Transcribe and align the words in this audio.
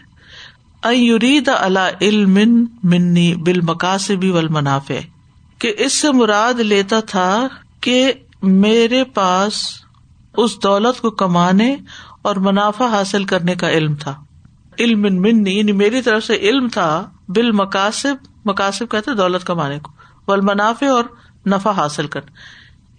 ان 0.82 0.94
یرید 0.94 1.48
علی 1.48 2.08
علم 2.08 2.64
منی 2.82 3.34
بالمقاصب 3.34 4.24
والمنافع 4.24 4.94
کہ 5.58 5.74
اس 5.78 5.92
سے 5.92 6.12
مراد 6.12 6.54
لیتا 6.54 7.00
تھا 7.00 7.48
کہ 7.80 8.12
میرے 8.42 9.04
پاس 9.04 9.54
اس 10.36 10.62
دولت 10.62 11.00
کو 11.00 11.10
کمانے 11.10 11.76
اور 12.26 12.36
منافع 12.36 12.86
حاصل 12.86 13.24
کرنے 13.24 13.54
کا 13.54 13.70
علم 13.70 13.94
تھا۔ 13.94 14.14
علم 14.78 15.02
منی 15.02 15.58
یعنی 15.58 15.72
میری 15.72 16.02
طرف 16.02 16.24
سے 16.24 16.34
علم 16.34 16.68
تھا 16.68 17.10
بال 17.28 17.52
مقاصب 17.52 18.16
مقاصب 18.44 18.90
کہتے 18.90 19.14
دولت 19.14 19.44
کمانے 19.44 19.78
کو 19.78 19.92
بل 20.28 20.40
منافع 20.40 20.86
اور 20.86 21.04
نفع 21.46 21.70
حاصل 21.70 22.06
کر 22.06 22.20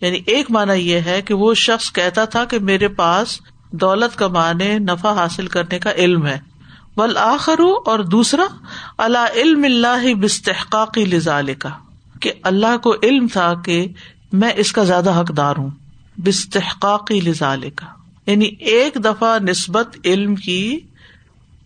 یعنی 0.02 0.20
ایک 0.26 0.52
مانا 0.52 0.74
یہ 0.74 1.00
ہے 1.00 1.22
کہ 1.22 1.34
وہ 1.34 1.54
شخص 1.54 1.92
کہتا 1.92 2.26
تھا 2.26 2.46
کہ 2.46 2.60
میرے 2.60 2.88
پاس 2.88 3.40
دولت 3.72 4.18
کمانے، 4.18 4.80
نفع 4.80 5.12
حاصل 5.12 5.48
کرنے 5.48 5.80
کا 5.80 5.92
علم 5.92 6.26
ہے۔ 6.26 6.40
بل 6.98 7.18
آخر 7.18 7.60
اور 7.86 8.00
دوسرا 8.00 8.44
اللہ 8.98 9.26
علم 9.36 9.64
اللہ 9.64 10.14
بستحقاقی 10.14 11.06
لزال 11.06 11.54
کا 11.54 11.70
کہ 12.22 12.32
اللہ 12.44 12.78
کو 12.78 12.96
علم 13.04 13.28
تھا 13.28 13.54
کہ 13.66 13.88
میں 14.34 14.52
اس 14.56 14.72
کا 14.72 14.84
زیادہ 14.84 15.22
حقدار 15.22 15.56
ہوں۔ 15.58 15.70
بستحقاقی 16.18 17.20
لزال 17.20 17.70
کا 17.70 17.97
یعنی 18.28 18.46
ایک 18.46 18.96
دفعہ 18.96 19.40
نسبت 19.40 19.98
علم 20.06 20.36
کی 20.36 20.80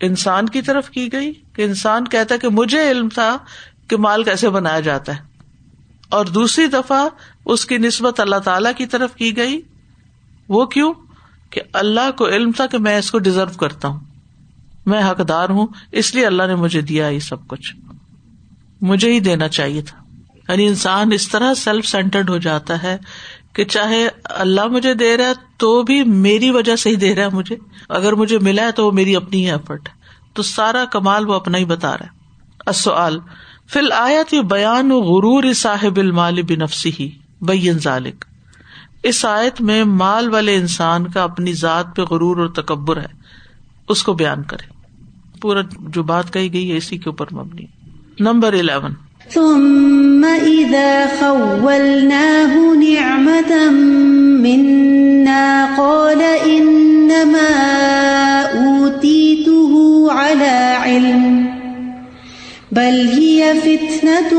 انسان 0.02 0.46
کی 0.46 0.62
طرف 0.62 0.90
کی 0.90 1.12
گئی 1.12 1.34
کہ 1.54 1.62
انسان 1.62 2.08
کہتا 2.08 2.38
کہ 2.38 2.50
مجھے 2.50 2.92
علم 2.92 3.10
تھا 3.10 3.38
کہ 3.88 3.98
مال 3.98 4.24
کیسے 4.24 4.50
بنایا 4.50 4.80
جاتا 4.80 5.16
ہے۔ 5.16 5.22
اور 6.10 6.26
دوسری 6.26 6.68
دفعہ 6.68 7.08
اس 7.46 7.66
کی 7.66 7.78
نسبت 7.78 8.20
اللہ 8.20 8.36
تعالی 8.36 8.70
کی 8.78 8.86
طرف 8.86 9.16
کی 9.16 9.38
گئی۔ 9.38 9.62
وہ 10.50 10.66
کیوں؟ 10.66 10.94
کہ 11.50 11.62
اللہ 11.74 12.12
کو 12.18 12.28
علم 12.28 12.52
تھا 12.52 12.68
کہ 12.68 12.78
میں 12.78 12.98
اس 12.98 13.12
کو 13.12 13.20
ڈیزرو 13.20 13.58
کرتا 13.58 13.88
ہوں۔ 13.88 14.00
میں 14.86 15.12
حقدار 15.12 15.50
ہوں، 15.50 15.68
اس 15.92 16.16
لیے 16.16 16.26
اللہ 16.26 16.44
نے 16.48 16.56
مجھے 16.56 16.82
دیا 16.82 17.08
یہ 17.08 17.20
سب 17.20 17.48
کچھ۔ 17.48 17.76
مجھے 18.82 19.14
ہی 19.14 19.20
دینا 19.20 19.48
چاہیے 19.48 19.82
تھا۔ 19.82 20.04
یعنی 20.50 20.68
انسان 20.68 21.12
اس 21.12 21.30
طرح 21.30 21.54
سیلف 21.54 21.86
سینٹرڈ 21.86 22.30
ہو 22.30 22.38
جاتا 22.38 22.84
ہے 22.84 22.98
کہ 23.54 23.66
چاہے 23.66 24.10
اللہ 24.24 24.68
مجھے 24.68 24.94
دے 24.94 25.18
رہا 25.18 25.26
ہے 25.26 25.34
تو 25.58 25.84
بھی 25.84 26.04
میری 26.04 26.50
وجہ 26.50 26.76
سے 26.76 26.90
ہی 26.90 26.96
دے 26.96 27.16
رہا 27.16 27.24
ہے 27.24 27.30
مجھے۔ 27.30 27.56
اگر 27.90 28.14
مجھے 28.14 28.40
ملا 28.40 28.64
ہے 28.64 28.72
تو 28.72 28.86
وہ 28.86 28.92
میری 28.92 29.16
اپنی 29.16 29.46
ہی 29.46 29.52
ایفرٹ 29.52 29.90
ہے۔ 29.90 29.94
تو 30.34 30.44
سارا 30.44 30.86
کمال 30.86 31.30
وہ 31.30 31.34
اپنا 31.34 31.58
ہی 31.58 31.66
بتا 31.66 31.98
رہا 31.98 32.06
ہے۔ 32.06 32.22
فی 33.68 33.80
الآیت 33.80 34.34
بیان 34.36 34.92
و 34.92 35.00
غرور 35.00 35.54
صاحب 35.54 35.98
المال 35.98 36.42
بنفسی 36.42 36.92
ہی 37.00 37.12
بین 37.42 37.80
ذالک۔ 37.80 38.26
اس 39.04 39.26
آیت 39.26 39.62
میں 39.62 39.84
مال 39.84 40.30
والے 40.30 40.56
انسان 40.56 41.08
کا 41.08 41.24
اپنی 41.24 41.54
ذات 41.54 41.96
پہ 41.96 42.02
غرور 42.02 42.38
اور 42.38 42.48
تکبر 42.48 42.98
ہے۔ 42.98 43.22
اس 43.90 44.04
کو 44.04 44.14
بیان 44.14 44.44
کرے 44.44 44.74
پورا 45.42 45.62
جو 45.80 46.04
بات 46.04 46.34
کہی 46.34 46.54
گئی 46.54 46.72
ہے 46.72 46.78
اسی 46.78 46.98
کے 46.98 47.10
اوپر 47.10 47.26
مبنی۔ 47.34 47.66
Number 48.20 48.54
eleven. 48.54 48.94
ثم 49.34 50.26
إذا 50.26 51.08
خولناه 51.20 52.74
نعمة 52.76 53.72
منا 54.44 55.76
قال 55.78 56.22
إنما 56.22 57.52
أوتيته 58.44 59.74
على 60.12 60.76
علم 60.84 61.52
بل 62.72 63.08
هي 63.08 63.54
فتنة 63.56 64.32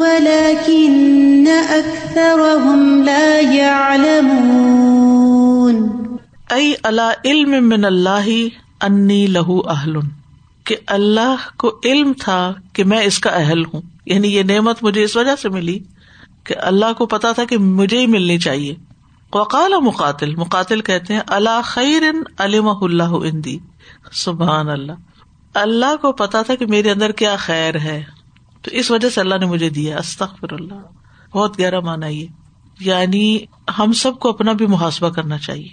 ولكن 0.00 1.48
أكثرهم 1.48 3.02
لا 3.02 3.40
يعلمون 3.40 4.76
أي 6.52 6.76
على 6.84 7.16
علم 7.26 7.64
من 7.64 7.84
الله 7.84 8.50
أني 8.82 9.26
له 9.26 9.62
أهل. 9.68 10.02
کہ 10.66 10.76
اللہ 10.86 11.34
کو 11.56 11.80
علم 11.84 12.12
تھا 12.20 12.54
کہ 12.72 12.84
میں 12.84 13.02
اس 13.02 13.18
کا 13.18 13.30
اہل 13.30 13.64
ہوں۔ 13.64 13.82
یعنی 14.06 14.28
یہ 14.28 14.42
نعمت 14.42 14.82
مجھے 14.82 15.02
اس 15.02 15.16
وجہ 15.16 15.36
سے 15.36 15.48
ملی 15.48 15.78
کہ 16.44 16.54
اللہ 16.58 16.92
کو 16.92 17.06
پتا 17.06 17.32
تھا 17.32 17.44
کہ 17.44 17.58
مجھے 17.58 17.98
ہی 17.98 18.06
ملنی 18.06 18.38
چاہیے۔ 18.38 18.74
وقال 19.34 19.72
مقاتل 19.82 20.34
مقاتل 20.34 20.80
کہتے 20.80 21.14
ہیں 21.14 21.20
اللہ 21.26 21.60
خیر 21.64 22.02
علم 22.38 22.68
اللہ 22.68 23.02
اندی 23.02 23.58
سبحان 24.12 24.68
اللہ 24.68 24.92
اللہ 25.54 25.96
کو 26.02 26.12
پتا 26.12 26.42
تھا 26.42 26.54
کہ 26.54 26.66
میرے 26.66 26.90
اندر 26.90 27.12
کیا 27.12 27.36
خیر 27.36 27.78
ہے۔ 27.78 28.04
تو 28.62 28.70
اس 28.70 28.90
وجہ 28.90 29.10
سے 29.10 29.20
اللہ 29.20 29.34
نے 29.34 29.46
مجھے 29.46 29.68
دیا۔ 29.68 29.98
استخر 29.98 30.52
اللہ 30.52 30.80
بہت 31.32 31.60
گہرا 31.60 31.80
مانا 31.80 32.06
یہ۔ 32.06 32.26
یعنی 32.80 33.38
ہم 33.78 33.92
سب 33.92 34.18
کو 34.18 34.28
اپنا 34.28 34.52
بھی 34.52 34.66
محاسبہ 34.66 35.10
کرنا 35.10 35.38
چاہیے 35.38 35.68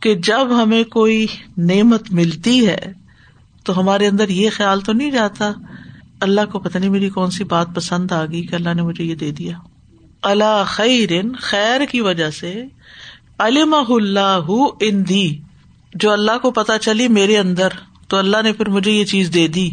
کہ 0.00 0.14
جب 0.14 0.62
ہمیں 0.62 0.84
کوئی 0.84 1.26
نعمت 1.58 2.10
ملتی 2.10 2.68
ہے 2.68 3.07
تو 3.68 3.80
ہمارے 3.80 4.06
اندر 4.06 4.28
یہ 4.28 4.50
خیال 4.52 4.80
تو 4.80 4.92
نہیں 4.92 5.10
جاتا۔ 5.10 5.52
اللہ 6.20 6.40
کو 6.52 6.58
پتہ 6.58 6.78
نہیں 6.78 6.90
میری 6.90 7.10
کون 7.10 7.30
سی 7.30 7.44
بات 7.44 7.66
پسند 7.74 8.12
آ 8.12 8.24
گئی 8.24 8.46
کہ 8.46 8.54
اللہ 8.54 8.74
نے 8.74 8.82
مجھے 8.82 9.04
یہ 9.04 9.14
دے 9.14 9.30
دیا۔ 9.30 9.58
اللہ 10.22 10.64
خیر 10.66 11.10
خیر 11.40 11.84
کی 11.84 12.00
وجہ 12.00 12.30
سے 12.30 12.64
علم 13.38 13.74
اللہ 13.88 14.46
ان 14.80 15.08
دی 15.08 15.38
جو 15.94 16.10
اللہ 16.10 16.38
کو 16.42 16.50
پتا 16.50 16.78
چلی 16.78 17.08
میرے 17.08 17.38
اندر، 17.38 17.68
تو 18.08 18.16
اللہ 18.16 18.36
نے 18.42 18.52
پھر 18.52 18.68
مجھے 18.68 18.90
یہ 18.90 19.04
چیز 19.04 19.30
دے 19.34 19.48
دی۔ 19.48 19.70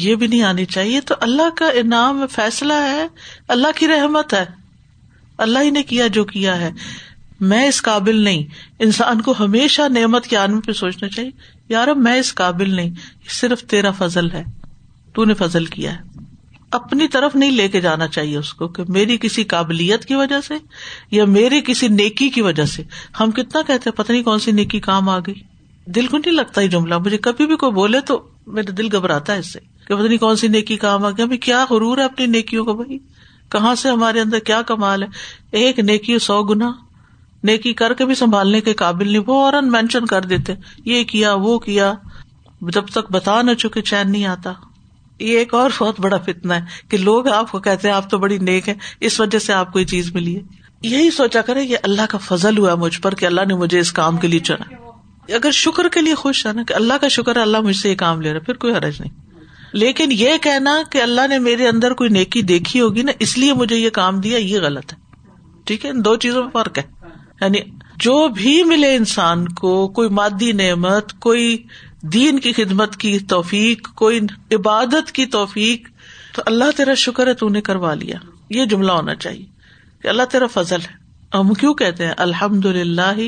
یہ 0.00 0.14
بھی 0.14 0.26
نہیں 0.26 0.42
آنی 0.42 0.64
چاہیے۔ 0.64 1.00
تو 1.00 1.14
اللہ 1.20 1.50
کا 1.56 1.66
انعام 1.66 2.26
فیصلہ 2.30 2.72
ہے، 2.72 3.06
اللہ 3.48 3.68
کی 3.76 3.88
رحمت 3.88 4.34
ہے۔ 4.34 4.44
اللہ 5.38 5.58
ہی 5.58 5.70
نے 5.70 5.82
کیا 5.82 6.06
جو 6.06 6.24
کیا 6.24 6.60
ہے۔ 6.60 6.70
میں 7.40 7.68
اس 7.68 7.82
قابل 7.82 8.20
نہیں۔ 8.20 8.42
انسان 8.78 9.20
کو 9.20 9.34
ہمیشہ 9.40 9.82
نعمت 9.88 10.26
کے 10.26 10.36
عالم 10.36 10.60
پہ 10.60 10.72
سوچنا 10.72 11.08
چاہیے۔ 11.08 11.30
یار 11.72 11.88
میں 11.96 12.18
اس 12.18 12.34
قابل 12.34 12.70
نہیں، 12.70 12.90
صرف 13.28 13.62
تیرا 13.62 13.90
فضل 13.90 14.30
ہے، 14.30 14.44
تو 15.14 15.24
نے 15.24 15.34
فضل 15.34 15.64
کیا 15.66 15.92
ہے۔ 15.92 16.00
اپنی 16.70 17.08
طرف 17.08 17.36
نہیں 17.36 17.50
لے 17.50 17.68
کے 17.68 17.80
جانا 17.80 18.06
چاہیے 18.08 18.36
اس 18.36 18.52
کو، 18.54 18.68
کہ 18.68 18.82
میری 18.88 19.16
کسی 19.20 19.44
قابلیت 19.44 20.04
کی 20.04 20.14
وجہ 20.14 20.40
سے 20.40 20.54
یا 21.10 21.24
میری 21.24 21.60
کسی 21.60 21.88
نیکی 21.88 22.28
کی 22.28 22.40
وجہ 22.40 22.64
سے۔ 22.64 22.82
ہم 23.20 23.30
کتنا 23.30 23.62
کہتے 23.66 23.90
پتہ 23.90 24.12
نہیں 24.12 24.22
کون 24.22 24.38
سی 24.38 24.52
نیکی 24.52 24.80
کام 24.80 25.08
آ 25.08 25.18
گئی۔ 25.18 25.40
دل 25.86 26.06
کو 26.06 26.18
نہیں 26.18 26.34
لگتا 26.34 26.60
ہی 26.60 26.68
جملہ، 26.68 26.98
مجھے 26.98 27.18
کبھی 27.18 27.46
بھی 27.46 27.56
کوئی 27.56 27.72
بولے 27.72 28.00
تو 28.00 28.22
میرا 28.46 28.72
دل 28.78 28.88
گھبراتا 28.96 29.32
ہے 29.32 29.38
اس 29.38 29.52
سے، 29.52 29.60
کہ 29.88 29.94
پتہ 29.94 30.06
نہیں 30.06 30.18
کون 30.18 30.36
سی 30.36 30.48
نیکی 30.48 30.76
کام 30.76 31.04
آ 31.04 31.10
گئی۔ 31.10 31.22
ابھی 31.22 31.36
کیا 31.36 31.64
غرور 31.70 31.98
ہے 31.98 32.04
اپنی 32.04 32.26
نیکیوں 32.26 32.64
کا 32.64 32.72
بھائی؟ 32.72 32.98
کہاں 33.48 33.74
سے 33.74 33.88
ہمارے 33.88 34.20
اندر 34.20 34.38
کیا 34.38 34.62
کمال 34.62 35.02
ہے؟ 35.02 35.08
ایک 35.50 35.78
نیکی 35.78 36.18
سو 36.18 36.42
گنا 36.42 36.72
نیکی 37.42 37.72
کر 37.72 37.94
کے 37.94 38.06
بھی 38.06 38.14
سنبھالنے 38.14 38.60
کے 38.60 38.74
قابل 38.74 39.08
نہیں، 39.08 39.22
وہ 39.26 39.44
اور 39.44 39.62
مینشن 39.62 40.06
کر 40.06 40.22
دیتے، 40.22 40.52
یہ 40.84 41.04
کیا، 41.04 41.34
وہ 41.34 41.58
کیا۔ 41.58 41.94
جب 42.60 42.86
تک 42.86 43.12
بتا 43.12 43.42
نہ 43.42 43.54
چکے، 43.54 43.82
چین 43.82 44.12
نہیں 44.12 44.26
آتا۔ 44.26 44.52
یہ 45.18 45.38
ایک 45.38 45.54
اور 45.54 45.70
بہت 45.78 46.00
بڑا 46.00 46.18
فتنا 46.18 46.56
ہے 46.56 46.60
کہ 46.88 46.96
لوگ 46.96 47.28
آپ 47.28 47.52
کو 47.52 47.58
کہتے 47.58 47.88
ہیں، 47.88 47.94
آپ 47.94 48.10
تو 48.10 48.18
بڑی 48.18 48.38
نیک 48.38 48.68
ہے 48.68 48.74
اس 49.00 49.20
وجہ 49.20 49.38
سے 49.38 49.52
آپ 49.52 49.72
کو 49.72 49.78
یہ 49.80 49.84
چیز 49.84 50.14
ملی 50.14 50.36
ہے۔ 50.36 50.40
یہی 50.82 51.10
سوچا 51.10 51.40
کرے 51.40 51.62
یہ 51.62 51.76
اللہ 51.82 52.02
کا 52.08 52.18
فضل 52.18 52.58
ہوا 52.58 52.74
مجھ 52.74 53.00
پر 53.00 53.14
کہ 53.14 53.26
اللہ 53.26 53.40
نے 53.48 53.54
مجھے 53.54 53.78
اس 53.78 53.92
کام 53.92 54.16
کے 54.16 54.28
لیے 54.28 54.40
چنا۔ 54.40 54.74
اگر 55.34 55.50
شکر 55.50 55.88
کے 55.88 56.00
لیے 56.00 56.14
خوش 56.14 56.46
ہے 56.46 56.52
نا، 56.52 56.62
کہ 56.62 56.74
اللہ 56.74 56.94
کا 57.00 57.08
شکر 57.08 57.36
ہے، 57.36 57.42
اللہ 57.42 57.60
مجھ 57.60 57.76
سے 57.76 57.90
یہ 57.90 57.94
کام 57.94 58.20
لے 58.20 58.32
رہا 58.32 58.40
پھر 58.40 58.54
کوئی 58.54 58.74
حرج 58.74 59.00
نہیں۔ 59.00 59.10
لیکن 59.72 60.12
یہ 60.12 60.30
کہنا 60.42 60.82
کہ 60.90 61.02
اللہ 61.02 61.26
نے 61.28 61.38
میرے 61.38 61.68
اندر 61.68 61.92
کوئی 61.92 62.10
نیکی 62.10 62.42
دیکھی 62.42 62.80
ہوگی 62.80 63.02
نا، 63.02 63.12
اس 63.18 63.38
لیے 63.38 63.52
مجھے 63.52 63.76
یہ 63.76 63.90
کام 63.90 64.20
دیا، 64.20 64.38
یہ 64.38 64.60
غلط 64.60 64.92
ہے۔ 64.92 64.98
ٹھیک 65.64 65.84
ہے، 65.84 65.90
ان 65.90 66.04
دو 66.04 66.16
چیزوں 66.16 66.42
میں 66.42 66.50
فرق 66.52 66.78
ہے۔ 66.78 67.01
یعنی 67.42 67.58
جو 67.96 68.28
بھی 68.28 68.64
ملے 68.64 68.96
انسان 68.96 69.48
کو، 69.48 69.88
کوئی 69.88 70.08
مادی 70.08 70.52
نعمت، 70.52 71.12
کوئی 71.12 71.62
دین 72.02 72.38
کی 72.38 72.52
خدمت 72.52 72.96
کی 72.96 73.18
توفیق، 73.18 73.94
کوئی 73.94 74.20
عبادت 74.52 75.12
کی 75.12 75.26
توفیق، 75.26 75.88
تو 76.34 76.42
اللہ 76.46 76.64
تیرا 76.76 76.94
شکر 76.94 77.26
ہے 77.26 77.34
تو 77.34 77.48
نے 77.48 77.60
کروا 77.60 77.94
لیا۔ 77.94 78.16
یہ 78.50 78.64
جملہ 78.64 78.92
ہونا 78.92 79.14
چاہیے 79.14 79.44
کہ 80.02 80.08
اللہ 80.08 80.22
تیرا 80.22 80.46
فضل 80.46 80.80
ہے۔ 80.80 81.02
ہم 81.36 81.54
کیوں 81.54 81.74
کہتے 81.74 82.06
ہیں؟ 82.06 82.14
الحمد 82.16 82.66
للہ 82.66 83.20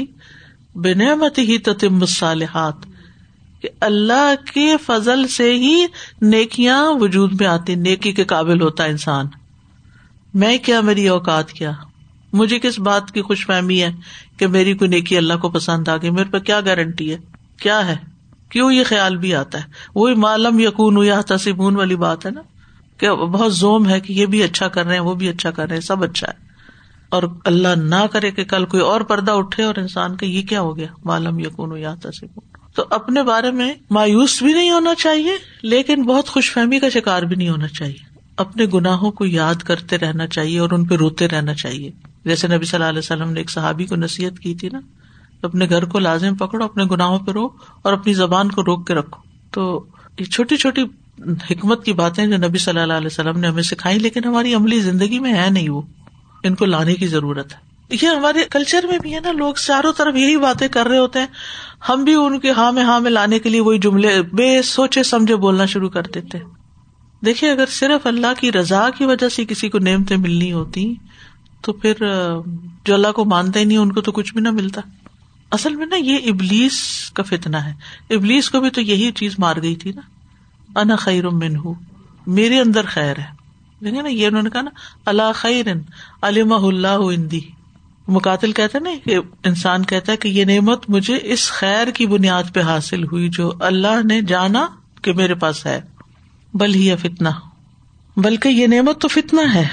بنعمت 0.75 1.39
ہی 1.39 1.59
تتم 1.59 1.95
الصالحات۔ 1.95 2.75
کہ 3.61 3.69
اللہ 3.81 4.35
کے 4.55 4.77
فضل 4.87 5.29
سے 5.29 5.55
ہی 5.55 5.87
نیکیاں 6.23 6.85
وجود 6.87 7.41
میں 7.41 7.49
آتی، 7.49 7.75
نیکی 7.75 8.13
کے 8.13 8.25
قابل 8.25 8.61
ہوتا 8.61 8.85
انسان۔ 8.85 9.27
میں 10.35 10.59
کیا، 10.59 10.81
میری 10.81 11.09
اوقات 11.09 11.53
کیا؟ 11.53 11.73
مجھے 12.35 12.59
کس 12.59 12.79
بات 12.79 13.11
کی 13.11 13.23
خوش 13.23 13.47
فہمی 13.47 13.83
ہے 13.83 13.91
کہ 14.37 14.47
میری 14.47 14.75
کوئی 14.75 14.91
نیکی 14.91 15.17
اللہ 15.17 15.35
کو 15.35 15.49
پسند 15.51 15.89
آ 15.89 15.97
گئی؟ 15.97 16.11
میرے 16.11 16.31
پہ 16.31 16.39
کیا 16.39 16.61
گارنٹی 16.61 17.13
ہے؟ 17.13 17.19
کیا 17.57 17.87
ہے؟ 17.87 17.97
کیوں 18.49 18.73
یہ 18.73 18.85
خیال 18.85 19.17
بھی 19.17 19.35
آتا 19.35 19.59
ہے؟ 19.59 19.65
وہی 19.95 20.15
معلوم 20.15 20.61
یقون 20.61 21.07
یا 21.07 21.21
تصبون 21.21 21.77
والی 21.77 21.97
بات 21.97 22.27
ہے 22.27 22.31
نا 22.31 22.43
کہ 22.99 23.11
بہت 23.11 23.55
زوم 23.55 23.89
ہے 23.89 24.01
کہ 24.01 24.13
یہ 24.13 24.27
بھی 24.27 24.43
اچھا 24.43 24.69
کر 24.69 24.85
رہے 24.85 24.93
ہیں، 24.93 25.01
وہ 25.01 25.15
بھی 25.15 25.29
اچھا 25.29 25.51
کر 25.51 25.67
رہے 25.67 25.75
ہیں، 25.75 25.83
سب 25.83 26.03
اچھا 26.03 26.27
ہے۔ 26.29 26.45
اور 27.09 27.23
اللہ 27.45 27.69
نہ 27.77 28.07
کرے 28.13 28.31
کہ 28.31 28.45
کل 28.45 28.65
کوئی 28.65 28.83
اور 28.83 29.01
پردہ 29.01 29.33
اٹھے 29.33 29.63
اور 29.63 29.75
انسان 29.77 30.17
کا 30.17 30.27
یہ 30.27 30.43
کیا 30.43 30.61
ہو 30.61 30.77
گیا؟ 30.77 30.87
معلوم 31.05 31.39
یقون 31.39 31.79
یا 31.79 31.95
تصبون 31.95 32.57
تو 32.75 32.85
اپنے 32.91 33.23
بارے 33.23 33.51
میں 33.51 33.75
مایوس 33.91 34.43
بھی 34.43 34.53
نہیں 34.53 34.71
ہونا 34.71 34.95
چاہیے، 34.95 35.33
لیکن 35.63 36.03
بہت 36.03 36.29
خوش 36.29 36.53
فہمی 36.53 36.79
کا 36.79 36.89
شکار 36.89 37.23
بھی 37.23 37.37
نہیں 37.37 37.49
ہونا 37.49 37.69
چاہیے۔ 37.69 38.14
اپنے 38.37 38.67
گناہوں 38.75 39.11
کو 39.11 39.27
یاد 39.27 39.55
کرتے 39.55 39.99
رہنا 39.99 40.27
چاہیے 40.27 40.59
اور 40.59 40.71
ان 40.71 40.85
پہ 40.85 40.95
روتے 40.95 41.29
رہنا 41.29 41.55
چاہیے۔ 41.55 41.91
جیسے 42.25 42.49
نبی 42.49 42.65
صلی 42.65 42.77
اللہ 42.77 42.89
علیہ 42.89 42.99
وسلم 42.99 43.31
نے 43.31 43.41
ایک 43.41 43.51
صحابی 43.51 43.87
کو 43.87 43.97
نصیحت 43.97 44.39
کی 44.39 44.55
تھی 44.55 44.69
نا، 44.73 44.81
اپنے 45.43 45.67
گھر 45.69 45.85
کو 45.85 45.99
لازم 45.99 46.35
پکڑو، 46.35 46.65
اپنے 46.65 46.85
گناہوں 46.85 47.19
پہ 47.19 47.31
رو 47.31 47.49
اور 47.83 47.93
اپنی 47.93 48.15
زبان 48.15 48.51
کو 48.51 48.63
روک 48.63 48.87
کے 48.87 48.95
رکھو۔ 48.95 49.23
تو 49.51 49.85
یہ 50.19 50.25
چھوٹی 50.25 50.57
چھوٹی 50.57 50.83
حکمت 51.51 51.85
کی 51.85 51.93
باتیں 51.93 52.27
جو 52.27 52.37
نبی 52.37 52.59
صلی 52.59 52.81
اللہ 52.81 52.93
علیہ 52.93 53.07
وسلم 53.07 53.41
نے 53.41 53.49
ہمیں 53.49 53.63
سکھائی، 53.63 53.99
لیکن 53.99 54.25
ہماری 54.25 54.55
عملی 54.55 54.81
زندگی 54.81 55.19
میں 55.19 55.35
ہے 55.35 55.51
نہیں 55.51 55.71
وہ۔ 55.71 55.83
ان 56.43 56.55
کو 56.55 56.65
لانے 56.65 56.95
کی 56.95 57.07
ضرورت 57.07 57.53
ہے۔ 57.53 57.59
یہ 58.03 58.09
ہمارے 58.09 58.39
کلچر 58.51 58.85
میں 58.91 58.99
بھی 58.99 59.15
ہے 59.15 59.21
نا، 59.21 59.33
لوگ 59.33 59.55
چاروں 59.55 59.93
طرف 59.93 60.15
یہی 60.17 60.37
باتیں 60.37 60.69
کر 60.69 60.89
رہے 60.89 60.99
ہوتے 60.99 61.19
ہیں۔ 61.19 61.27
ہم 61.89 62.05
بھی 62.05 62.15
ان 62.15 62.41
کے 62.41 62.51
ہاں 62.51 62.73
میں 62.73 62.83
ہاں 62.83 63.01
میں 63.01 63.11
لانے 63.11 63.39
کے 63.39 63.49
لیے 63.49 63.61
وہی 63.61 63.79
جملے 63.79 64.23
بے 64.23 64.63
سوچے 64.63 65.03
سمجھے 65.03 65.37
بولنا 65.37 65.67
شروع 65.67 65.89
کر 65.89 66.03
دیتے 66.03 66.39
دیکھیے، 67.25 67.51
اگر 67.51 67.67
صرف 67.67 68.07
اللہ 68.07 68.27
کی 68.39 68.53
رضا 68.53 68.91
کی 68.91 69.05
وجہ 69.05 69.29
سے 69.29 69.45
کسی 69.45 69.69
کو 69.69 69.79
نعمتیں 69.79 70.17
ملنی 70.17 70.53
ہوتی، 70.53 70.95
تو 71.61 71.73
پھر، 71.73 71.95
جو 72.85 72.95
اللہ 72.95 73.13
کو 73.13 73.25
مانتے 73.25 73.59
ہی 73.59 73.65
نہیں، 73.65 73.79
ان 73.79 73.93
کو 73.93 74.01
تو 74.01 74.13
کچھ 74.13 74.33
بھی 74.33 74.41
نہ 74.41 74.51
ملتا۔ 74.51 74.81
اصل 75.51 75.75
میں 75.75 75.87
نا، 75.87 75.97
یہ 75.97 76.19
ابلیس 76.27 77.11
کا 77.15 77.23
فتنا 77.23 77.65
ہے۔ 77.65 77.73
ابلیس 78.15 78.51
کو 78.51 78.61
بھی 78.61 78.71
تو 78.71 78.81
یہی 78.81 79.13
چیز 79.13 79.35
مار 79.39 79.57
گئی 79.63 79.75
تھی 79.75 79.93
نا۔ 79.93 80.01
انا 80.81 80.97
خیر 80.97 81.29
من 81.29 81.57
ہوں 81.57 81.75
میرے 82.27 82.61
اندر 82.61 82.85
خیر 82.87 83.19
ہے۔ 83.19 83.45
دیکھیں 83.85 84.03
نا، 84.03 84.09
یہ 84.09 84.27
انہوں 84.27 84.43
نے 84.43 84.51
کہا 84.51 84.61
نا 84.61 84.71
اللہ 85.07 85.33
خیر 85.35 85.67
علم 86.23 86.53
اللہ 86.53 86.89
اندی 86.89 87.41
مقاتل 88.09 88.53
کہتے 88.53 88.79
نا 88.79 88.91
کہ 89.05 89.19
انسان 89.45 89.85
کہتا 89.85 90.13
ہے 90.13 90.17
کہ 90.17 90.29
یہ 90.29 90.45
نعمت 90.45 90.91
مجھے 90.91 91.19
اس 91.23 91.51
خیر 91.51 91.89
کی 91.89 92.07
بنیاد 92.07 92.43
پہ 92.55 92.61
حاصل 92.61 93.05
ہوئی 93.05 93.29
جو 93.29 93.53
اللہ 93.61 94.07
نے 94.07 94.23
جانا 94.23 94.67
کہ 95.03 95.13
میرے 95.13 95.35
پاس 95.35 95.67
ہے۔ 95.67 95.94
بل 96.55 96.75
ہی 96.75 96.97
فتنا 96.97 97.31
بلکہ 98.17 98.49
یہ 98.49 98.67
نعمت 98.67 99.01
تو 99.01 99.09
فتنا 99.09 99.55
ہے۔ 99.55 99.69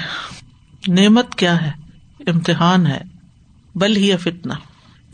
نعمت 0.88 1.34
کیا 1.34 1.66
ہے؟ 1.66 1.70
امتحان 2.26 2.86
ہے۔ 2.86 3.00
بل 3.74 3.96
ہی 3.96 4.16
فتنا 4.16 4.54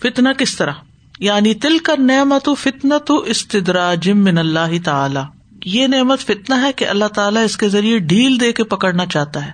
فتنا 0.02 0.32
کس 0.32 0.56
طرح؟ 0.56 0.72
یعنی 1.18 1.54
تل 1.54 1.78
کا 1.78 1.92
نعمت 1.98 2.48
و 2.48 2.54
فتنا 2.54 2.98
تو 2.98 3.16
استدرا 3.16 3.94
جم 3.94 4.24
من 4.24 4.38
اللہ 4.38 4.84
تعالی۔ 4.84 5.20
یہ 5.64 5.86
نعمت 5.86 6.20
فتنا 6.20 6.62
ہے 6.62 6.72
کہ 6.72 6.88
اللہ 6.88 7.04
تعالیٰ 7.04 7.44
اس 7.44 7.56
کے 7.56 7.68
ذریعے 7.68 7.98
ڈھیل 7.98 8.40
دے 8.40 8.52
کے 8.52 8.64
پکڑنا 8.64 9.06
چاہتا 9.06 9.46
ہے۔ 9.46 9.52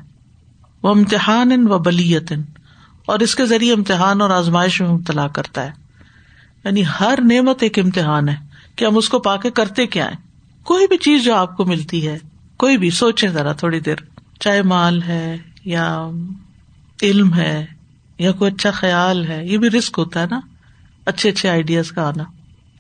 وہ 0.82 0.90
امتحان 0.90 1.67
و 1.70 1.78
بلیت 1.78 2.32
اور 3.06 3.19
اس 3.20 3.34
کے 3.34 3.46
ذریعے 3.46 3.72
امتحان 3.72 4.20
اور 4.20 4.31
آزمائش 4.31 4.81
میں 4.81 4.90
مبتلا 4.90 5.28
کرتا 5.28 5.64
ہے۔ 5.64 5.70
یعنی 6.64 6.82
ہر 7.00 7.19
نعمت 7.22 7.62
ایک 7.62 7.78
امتحان 7.78 8.28
ہے 8.28 8.37
کہ 8.76 8.84
ہم 8.84 8.96
اس 8.96 9.08
کو 9.08 9.19
پا 9.19 9.37
کے 9.37 9.50
کرتے 9.50 9.87
کیا 9.87 10.10
ہے 10.10 10.23
کوئی 10.64 10.87
بھی 10.87 10.96
چیز 10.96 11.25
جو 11.25 11.34
آپ 11.34 11.56
کو 11.56 11.64
ملتی 11.64 12.08
ہے، 12.08 12.19
کوئی 12.56 12.78
بھی 12.78 12.90
سوچے 12.90 13.28
ذرا 13.28 13.52
تھوڑی 13.52 13.81
دیر۔ 13.81 13.94
چاہے 14.40 14.62
مال 14.62 15.02
ہے 15.02 15.37
یا 15.64 16.11
علم 17.02 17.34
ہے 17.34 17.66
یا 18.19 18.32
کوئی 18.32 18.52
اچھا 18.52 18.70
خیال 18.70 19.26
ہے، 19.26 19.46
یہ 19.46 19.58
بھی 19.58 19.70
رسک 19.70 19.94
ہوتا 19.99 20.20
ہے 20.20 20.26
نا۔ 20.31 20.40
اچھے 21.06 21.28
اچھے 21.31 21.49
آئیڈیاز 21.49 21.93
کا 21.93 22.08
آنا۔ 22.08 22.25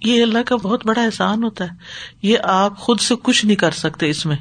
یہ 0.00 0.22
اللہ 0.22 0.38
کا 0.46 0.56
بہت 0.56 0.86
بڑا 0.86 1.02
احسان 1.02 1.44
ہوتا 1.44 1.64
ہے۔ 1.64 1.70
یہ 2.22 2.38
آپ 2.42 2.78
خود 2.78 3.00
سے 3.00 3.14
کچھ 3.22 3.46
نہیں 3.46 3.56
کر 3.56 3.70
سکتے 3.70 4.10
اس 4.10 4.26
میں۔ 4.26 4.36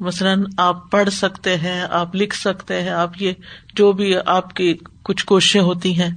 مثلاً 0.00 0.44
آپ 0.58 0.90
پڑھ 0.90 1.10
سکتے 1.10 1.56
ہیں، 1.56 1.86
آپ 1.90 2.16
لکھ 2.16 2.36
سکتے 2.36 2.82
ہیں، 2.82 2.90
آپ 2.90 3.22
یہ 3.22 3.32
جو 3.74 3.92
بھی 3.92 4.14
آپ 4.26 4.54
کی 4.54 4.74
کچھ 5.02 5.26
کوششیں 5.26 5.60
ہوتی 5.60 6.00
ہیں۔ 6.00 6.10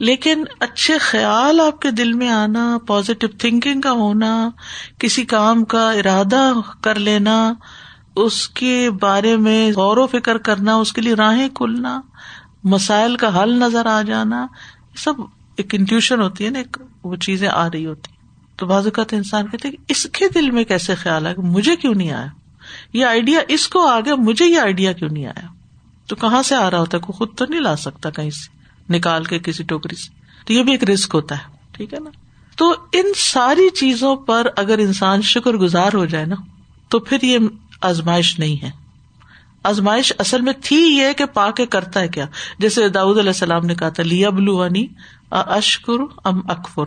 لیکن 0.00 0.44
اچھے 0.60 0.98
خیال 0.98 1.60
آپ 1.60 1.80
کے 1.80 1.90
دل 1.90 2.12
میں 2.12 2.28
آنا 2.28 2.78
پازیٹو 2.86 3.26
تھنکنگ 3.28 3.80
کا 3.80 3.90
ہونا، 3.90 4.50
کسی 4.98 5.24
کام 5.24 5.64
کا 5.64 5.90
ارادہ 5.90 6.52
کر 6.80 6.94
لینا، 6.94 7.54
اس 8.16 8.48
کے 8.48 8.90
بارے 8.90 9.36
میں 9.36 9.72
غور 9.76 9.96
و 9.96 10.06
فکر 10.06 10.38
کرنا، 10.38 10.74
اس 10.74 10.92
کے 10.92 11.00
لیے 11.00 11.14
راہیں 11.14 11.48
کھلنا، 11.48 12.00
مسائل 12.64 13.16
کا 13.16 13.42
حل 13.42 13.58
نظر 13.58 13.86
آ 13.86 14.02
جانا 14.02 14.46
سب 14.96 15.12
ایک 15.56 15.74
انٹیوشن 15.74 16.20
ہوتی 16.20 16.44
ہے 16.44 16.50
نا، 16.50 16.58
ایک 16.58 16.76
وہ 17.04 17.16
چیزیں 17.16 17.48
آ 17.48 17.68
رہی 17.68 17.86
ہوتی 17.86 18.12
تو 18.56 18.66
بعض 18.66 18.86
اوقات 18.86 19.14
انسان 19.14 19.46
کہتے 19.46 19.68
ہیں 19.68 19.74
اس 19.88 20.06
کے 20.12 20.24
دل 20.34 20.50
میں 20.50 20.64
کیسے 20.64 20.94
خیال 20.94 21.26
ہے 21.26 21.34
مجھے 21.38 21.76
کیوں 21.76 21.94
نہیں 21.94 22.12
آیا؟ 22.12 22.26
یہ 22.94 23.04
آئیڈیا 23.04 23.40
اس 23.48 23.68
کو 23.68 23.86
آ 23.86 24.00
گیا 24.00 24.14
مجھے 24.14 24.44
یہ 24.44 24.58
آئیڈیا 24.58 24.92
کیوں 24.92 25.08
نہیں 25.10 25.26
آیا؟ 25.26 25.46
تو 26.06 26.16
کہاں 26.16 26.42
سے 26.42 26.54
آ 26.54 26.70
رہا 26.70 26.78
ہوتا 26.78 26.96
ہے؟ 26.96 27.02
کوئی 27.02 27.16
خود 27.16 27.28
تو 27.38 27.44
نہیں 27.48 27.60
لا 27.60 27.76
سکتا 27.76 28.10
کہیں 28.10 28.30
سے، 28.30 28.58
نکال 28.92 29.24
کے 29.24 29.38
کسی 29.38 29.62
ٹوکری 29.62 29.94
سے۔ 29.94 30.12
تو 30.46 30.52
یہ 30.52 30.62
بھی 30.62 30.72
ایک 30.72 30.90
رسک 30.90 31.10
ہوتا 31.14 31.34
ہے، 31.34 31.56
ٹھیک 31.72 31.94
ہے 31.94 31.98
نا؟ 32.00 32.10
تو 32.56 32.74
ان 32.92 33.06
ساری 33.16 33.70
چیزوں 33.70 34.16
پر 34.16 34.46
اگر 34.56 34.78
انسان 34.78 35.22
شکر 35.22 35.52
گزار 35.52 35.90
ہو 35.94 36.04
جائے 36.04 36.24
نا، 36.24 36.36
تو 36.88 36.98
پھر 36.98 37.18
یہ 37.22 37.38
آزمائش 37.80 38.38
نہیں 38.38 38.64
ہے۔ 38.64 38.70
آزمائش 39.62 40.12
اصل 40.18 40.40
میں 40.40 40.52
تھی 40.62 40.76
یہ 40.76 41.12
کہ 41.12 41.24
پا 41.24 41.50
کے 41.50 41.66
کرتا 41.66 42.00
ہے 42.00 42.08
کیا؟ 42.08 42.26
جیسے 42.58 42.88
داود 42.88 43.18
علیہ 43.18 43.30
السلام 43.30 43.66
نے 43.66 43.74
کہا 43.74 43.88
تھا 43.88 44.02
لیا 44.02 44.30
بلو 44.30 44.66
اشکر 45.30 46.02
ام 46.24 46.50
اکفر۔ 46.50 46.84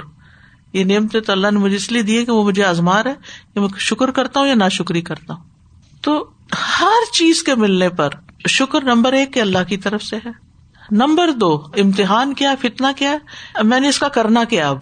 یہ 0.73 0.83
نیم 0.83 1.07
تو 1.07 1.31
اللہ 1.31 1.47
نے 1.51 1.59
مجھے 1.59 1.75
اس 1.75 1.91
لیے 1.91 2.01
دیے 2.01 2.25
کہ 2.25 2.31
وہ 2.31 2.43
مجھے 2.43 2.63
آزما 2.63 2.99
ہے 2.99 3.15
کہ 3.53 3.59
میں 3.59 3.69
شکر 3.77 4.11
کرتا 4.11 4.39
ہوں 4.39 4.47
یا 4.47 4.55
نا 4.55 4.69
شکری 4.69 5.01
کرتا 5.01 5.33
ہوں۔ 5.33 5.43
تو 6.07 6.29
ہر 6.79 7.11
چیز 7.13 7.43
کے 7.43 7.55
ملنے 7.55 7.89
پر 7.89 8.09
شکر 8.47 8.83
نمبر 8.83 9.13
ایک 9.13 9.33
کے 9.33 9.41
اللہ 9.41 9.57
کی 9.67 9.77
طرف 9.77 10.03
سے 10.03 10.15
ہے۔ 10.15 10.29
نمبر 10.91 11.31
دو، 11.31 11.63
امتحان 11.77 12.33
کیا 12.33 12.53
فتنا 12.61 12.91
کیا۔ 12.91 13.15
میں 13.63 13.79
نے 13.79 13.89
اس 13.89 13.99
کا 13.99 14.07
کرنا 14.07 14.43
کیا 14.43 14.69
اب؟ 14.69 14.77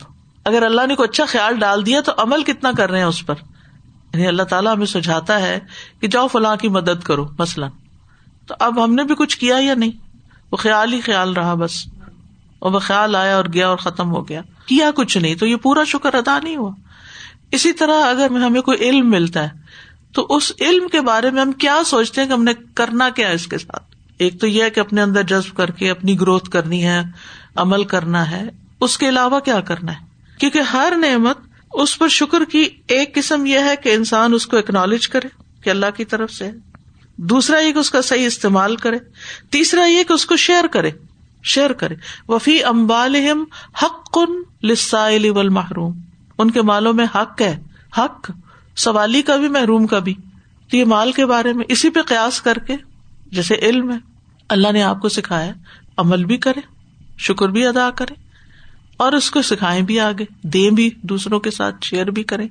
اگر 0.46 0.64
اللہ 0.64 0.82
نے 0.88 0.96
کوئی 0.96 1.10
اچھا 1.10 1.26
خیال 1.26 1.60
ڈال 1.60 1.86
دیا 1.86 2.02
تو 2.02 2.12
عمل 2.18 2.44
کتنا 2.44 2.72
کر 2.78 2.90
رہے 2.90 2.98
ہیں 2.98 3.06
اس 3.06 3.26
پر؟ 3.26 3.36
یعنی 4.14 4.28
اللہ 4.28 4.44
تعالیٰ 4.44 4.76
ہمیں 4.76 4.86
سجھاتا 4.86 5.42
ہے 5.42 5.60
کہ 6.00 6.08
جاؤ 6.08 6.28
فلاں 6.28 6.56
کی 6.56 6.68
مدد 6.68 7.04
کرو، 7.04 7.26
مثلاً۔ 7.40 7.70
تو 8.48 8.56
اب 8.60 8.84
ہم 8.84 8.96
نے 8.96 9.04
بھی 9.04 9.16
کچھ 9.16 9.38
کیا 9.38 9.58
یا 9.60 9.74
نہیں؟ 9.74 9.92
وہ 10.52 10.58
خیال 10.58 10.94
ہی 10.94 11.02
خیال 11.02 11.34
رہا 11.34 11.54
بس۔ 11.54 11.88
اور 12.60 12.72
وہ 12.72 12.80
خیال 12.80 13.16
آیا 13.16 13.36
اور 13.36 13.46
گیا 13.54 13.68
اور 13.68 13.78
ختم 13.78 14.12
ہو 14.12 14.30
گیا۔ 14.30 14.42
کیا 14.66 14.92
کچھ 14.96 15.18
نہیں، 15.18 15.36
تو 15.36 15.46
یہ 15.46 15.56
پورا 15.56 15.84
شکر 15.84 16.14
ادا 16.14 16.40
نہیں 16.44 16.56
ہوا۔ 16.56 16.72
اسی 17.52 17.74
طرح 17.74 18.06
اگر 18.10 18.32
ہمیں 18.32 18.62
کوئی 18.62 18.78
علم 18.78 19.10
ملتا 19.10 19.44
ہے 19.44 19.65
تو 20.16 20.26
اس 20.30 20.52
علم 20.60 20.88
کے 20.88 21.02
بارے 21.02 21.30
میں 21.30 21.42
ہم 21.42 21.52
کیا 21.52 21.82
سوچتے 21.86 22.22
ہیں 22.22 22.28
کہ 22.28 22.34
ہم 22.34 22.44
نے 22.44 22.52
کرنا 22.74 23.10
کیا 23.10 23.30
اس 23.30 23.48
کے 23.48 23.58
ساتھ؟ 23.58 23.84
ایک 24.18 24.42
تو 24.42 24.48
یہ 24.48 24.64
ہے 24.64 24.70
کہ 24.70 24.80
اپنے 24.80 25.02
اندر 25.02 25.24
جذب 25.24 25.58
کر 25.58 25.72
کے 25.72 25.90
اپنی 25.90 26.20
گروتھ 26.20 26.50
کرنی 26.50 26.86
ہے، 26.86 27.02
عمل 27.56 27.84
کرنا 27.84 28.32
ہے، 28.32 28.44
اس 28.82 28.98
کے 28.98 29.10
علاوہ 29.10 29.40
کیا 29.40 29.60
کرنا 29.62 29.92
ہے؟ 29.92 30.06
کیونکہ 30.38 30.60
ہر 30.60 30.94
نعمت 30.98 31.38
اس 31.74 31.98
پر 32.00 32.08
شکر 32.08 32.46
کی 32.46 32.70
ایک 32.88 33.16
قسم 33.16 33.46
یہ 33.46 33.60
ہے 33.60 33.76
کہ 33.84 33.94
انسان 33.94 34.34
اس 34.34 34.48
کو 34.48 34.58
اکنالج 34.58 35.08
کرے 35.08 35.28
کہ 35.64 35.70
اللہ 35.70 35.86
کی 35.96 36.06
طرف 36.06 36.32
سے، 36.32 36.52
دوسرا 37.18 37.60
یہ 37.60 37.72
کہ 37.72 37.80
اس 37.80 37.92
کا 37.92 38.02
صحیح 38.02 38.28
استعمال 38.28 38.76
کرے، 38.76 38.98
تیسرا 39.50 39.86
یہ 39.86 40.04
کہ 40.04 40.14
اس 40.14 40.26
کو 40.26 40.36
شیئر 40.36 40.68
کرے 40.68 40.92
شیئر 41.44 41.74
کرے۔ 41.74 41.96
وفی 42.28 42.64
امبال 42.64 43.16
حق 43.84 44.12
کن 44.14 44.42
لسائل 44.68 45.32
محروم 45.50 46.00
ان 46.38 46.52
کے 46.52 46.62
مالوں 46.62 46.94
میں 46.94 47.06
حق 47.16 47.42
ہے، 47.42 47.64
حق 47.98 48.32
سوالی 48.76 49.22
کا 49.22 49.36
بھی، 49.36 49.48
محروم 49.48 49.88
کا 49.88 50.00
بھی، 50.00 50.14
تو 50.70 50.78
یہ 50.78 50.86
مال 50.86 51.12
کے 51.12 51.26
بارے 51.26 51.54
میں 51.54 51.66
اسی 51.68 51.90
پہ 51.90 52.02
قیاس 52.02 52.42
کر 52.42 52.58
کے، 52.58 52.76
جیسے 53.32 53.56
علم 53.56 53.92
ہے، 53.92 53.98
اللہ 54.50 54.72
نے 54.72 54.84
آپ 54.84 55.02
کو 55.02 55.10
سکھایا، 55.10 55.54
عمل 55.98 56.26
بھی 56.26 56.38
کرے، 56.38 56.60
شکر 57.18 57.50
بھی 57.50 57.68
ادا 57.68 57.90
کرے، 57.90 58.14
اور 58.98 59.14
اس 59.14 59.32
کو 59.32 59.42
سکھائے 59.42 59.82
بھی 59.82 60.00
آگے 60.00 60.26
دے 60.42 60.70
بھی 60.70 60.90
دوسروں 61.02 61.40
کے 61.40 61.52
ساتھ، 61.52 61.76
شیئر 61.82 62.06
بھی 62.06 62.24
کرے 62.24 62.48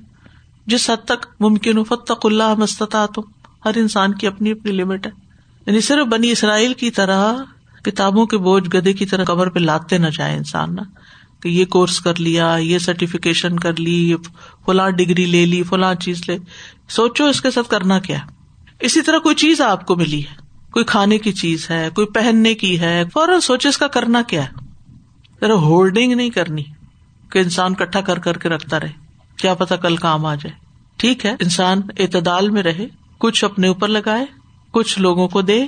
جس 0.65 0.89
حد 0.89 1.05
تک 1.05 1.25
ممکن 1.39 1.83
فتق 1.83 2.25
اللہ 2.25 2.53
مستتا 2.57 3.05
تم 3.05 3.21
ہر 3.65 3.71
انسان 3.75 4.13
کی 4.13 4.27
اپنی 4.27 4.51
اپنی 4.51 4.71
لمٹ 4.71 5.05
ہے۔ 5.05 5.11
یعنی 5.65 5.81
صرف 5.81 6.07
بنی 6.07 6.31
اسرائیل 6.31 6.73
کی 6.73 6.91
طرح 6.91 7.33
کتابوں 7.83 8.25
کے 8.25 8.37
بوجھ 8.37 8.75
گدے 8.75 8.93
کی 8.93 9.05
طرح 9.05 9.23
کور 9.23 9.47
پہ 9.47 9.59
لاتے 9.59 9.97
نہ 9.97 10.07
جائے 10.07 10.37
انسان 10.37 10.75
نا 10.75 10.81
کہ 11.41 11.49
یہ 11.49 11.65
کورس 11.65 11.99
کر 11.99 12.19
لیا، 12.19 12.55
یہ 12.55 12.77
سرٹیفکیشن 12.77 13.59
کر 13.59 13.75
لی، 13.75 14.15
فلاں 14.65 14.89
ڈگری 14.89 15.25
لے 15.25 15.45
لی، 15.45 15.63
فلاں 15.63 15.95
چیز 15.95 16.21
لے۔ 16.27 16.37
سوچو 16.89 17.25
اس 17.25 17.41
کے 17.41 17.51
ساتھ 17.51 17.69
کرنا 17.69 17.99
کیا 17.99 18.17
اسی 18.79 19.01
طرح 19.01 19.17
کوئی 19.17 19.35
چیز 19.35 19.61
آپ 19.61 19.85
کو 19.85 19.95
ملی 19.95 20.21
ہے۔ 20.21 20.45
کوئی 20.71 20.85
کھانے 20.85 21.17
کی 21.17 21.31
چیز 21.31 21.69
ہے، 21.69 21.89
کوئی 21.95 22.07
پہننے 22.07 22.53
کی 22.53 22.79
ہے، 22.79 23.03
فوراً 23.13 23.39
سوچے 23.39 23.69
اس 23.69 23.77
کا 23.77 23.87
کرنا 23.87 24.21
کیا 24.21 24.45
ہے۔ 24.45 24.49
ذرا 25.41 25.53
ہولڈنگ 25.53 26.13
نہیں 26.13 26.29
کرنی، 26.29 26.63
کہ 27.31 27.39
انسان 27.39 27.73
کٹھا 27.73 28.01
کر 28.01 28.19
کر 28.19 28.37
کے 28.37 28.49
رکھتا 28.49 28.79
رہے۔ 28.79 28.91
کیا 29.37 29.53
پتا 29.53 29.75
کل 29.75 29.95
کام 29.95 30.25
آ 30.25 30.35
جائے۔ 30.35 30.51
ٹھیک 30.97 31.25
ہے، 31.25 31.31
انسان 31.31 31.81
اعتدال 31.99 32.49
میں 32.49 32.63
رہے، 32.63 32.87
کچھ 33.17 33.45
اپنے 33.45 33.67
اوپر 33.67 33.87
لگائے، 33.87 34.25
کچھ 34.71 34.99
لوگوں 34.99 35.27
کو 35.27 35.41
دے، 35.41 35.65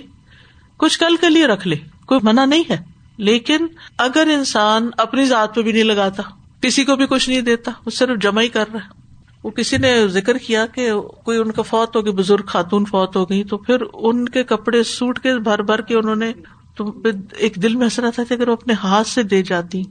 کچھ 0.77 0.99
کل 0.99 1.15
کے 1.21 1.29
لیے 1.29 1.47
رکھ 1.47 1.67
لے۔ 1.67 1.75
کوئی 2.05 2.19
منع 2.23 2.45
نہیں 2.45 2.63
ہے۔ 2.69 2.96
لیکن 3.17 3.67
اگر 3.97 4.27
انسان 4.33 4.89
اپنی 4.97 5.25
ذات 5.25 5.55
پہ 5.55 5.61
بھی 5.61 5.71
نہیں 5.71 5.83
لگاتا، 5.83 6.23
کسی 6.61 6.85
کو 6.85 6.95
بھی 6.95 7.05
کچھ 7.09 7.29
نہیں 7.29 7.41
دیتا، 7.41 7.71
وہ 7.85 7.91
صرف 7.91 8.21
جمع 8.21 8.41
ہی 8.41 8.47
کر 8.47 8.65
رہا 8.73 8.79
ہے۔ 8.79 9.07
وہ 9.43 9.51
کسی 9.51 9.77
نے 9.77 10.07
ذکر 10.07 10.37
کیا 10.37 10.65
کہ 10.65 10.91
کوئی 11.23 11.37
ان 11.37 11.51
کا 11.51 11.61
فوت 11.61 11.95
ہو 11.95 12.05
گئی 12.05 12.13
بزرگ 12.13 12.45
خاتون 12.45 12.85
فوت 12.85 13.15
ہو 13.15 13.29
گئی 13.29 13.43
تو 13.43 13.57
پھر 13.57 13.77
ان 13.93 14.29
کے 14.29 14.43
کپڑے 14.43 14.83
سوٹ 14.83 15.19
کے 15.19 15.37
بھر 15.37 15.61
بھر 15.61 15.81
کے 15.81 15.95
انہوں 15.95 16.15
نے 16.15 16.33
تو 16.75 16.93
ایک 17.33 17.55
دل 17.55 17.75
میں 17.75 17.87
رہا 17.97 18.09
تھا 18.09 18.23
اگر 18.29 18.47
وہ 18.47 18.53
اپنے 18.53 18.73
ہاتھ 18.73 19.07
سے 19.07 19.23
دے 19.23 19.41
جاتی، 19.43 19.83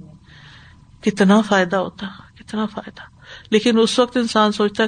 کتنا 1.00 1.40
فائدہ 1.40 1.76
ہوتا، 1.76 2.06
کتنا 2.34 2.66
فائدہ۔ 2.66 3.00
لیکن 3.50 3.78
اس 3.78 3.98
وقت 3.98 4.16
انسان 4.16 4.52
سوچتا 4.52 4.86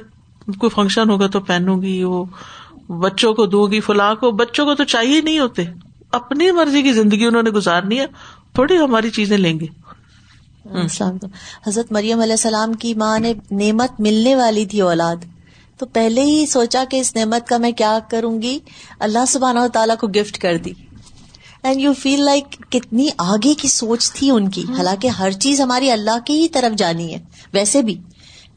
کوئی 0.59 0.71
فنکشن 0.71 1.11
ہوگا 1.11 1.27
تو 1.27 1.41
پہنوں 1.41 1.83
گی، 1.83 2.05
وہ 2.05 2.25
بچوں 2.89 3.35
کو 3.35 3.47
دوں 3.47 3.73
گی، 3.73 3.81
فلاں 3.81 4.15
کو، 4.15 4.31
بچوں 4.31 4.67
کو 4.67 4.75
تو 4.75 4.85
چاہیے 4.85 5.21
نہیں 5.21 5.39
ہوتے۔ 5.39 5.65
اپنی 6.13 6.51
مرضی 6.51 6.83
کی 6.83 6.93
زندگی 6.93 7.25
انہوں 7.25 7.43
نے 7.43 7.51
گزارنی 7.51 8.01
ہے، 8.01 8.07
تھوڑی 8.55 8.79
ہماری 8.79 9.11
چیزیں 9.11 9.39
لیں 9.39 9.61
گے۔ 9.61 9.67
حضرت 11.67 11.93
مریم 11.93 12.21
علیہ 12.21 12.33
السلام 12.33 12.73
کی 12.73 12.95
ماں 12.95 13.19
نے 13.19 13.35
نعمت 13.51 14.01
ملنے 14.01 14.35
والی 14.35 14.67
تھی 14.67 14.81
اولاد۔ 14.81 15.17
تو 15.79 15.87
پہلے 15.87 16.23
ہی 16.23 16.47
سوچا 16.47 16.85
کہ 16.91 16.97
اس 16.97 17.17
نعمت 17.17 17.49
کا 17.49 17.57
میں 17.57 17.73
کیا 17.73 17.99
کروں 18.11 18.43
گی؟ 18.43 18.59
اللہ 18.99 19.19
سبحانہ 19.29 19.59
و 19.59 19.69
تعالیٰ 19.69 19.97
کو 19.97 20.07
گفٹ 20.07 20.39
کر 20.39 20.57
دی۔ 20.57 20.73
اینڈ 21.63 21.81
یو 21.81 21.93
فیل 21.93 22.21
لائک 22.21 22.71
کتنی 22.71 23.09
آگے 23.19 23.55
کی 23.55 23.69
سوچ 23.69 24.13
تھی 24.13 24.31
ان 24.31 24.51
کی۔ 24.51 24.65
حالانکہ 24.79 25.09
ہر 25.09 25.31
چیز 25.31 25.61
ہماری 25.61 25.91
اللہ 25.91 26.19
کی 26.27 26.41
ہی 26.41 26.49
طرف 26.49 26.79
جانی 26.79 27.15
ہے۔ 27.15 27.19
ویسے 27.53 27.83
بھی 27.83 28.01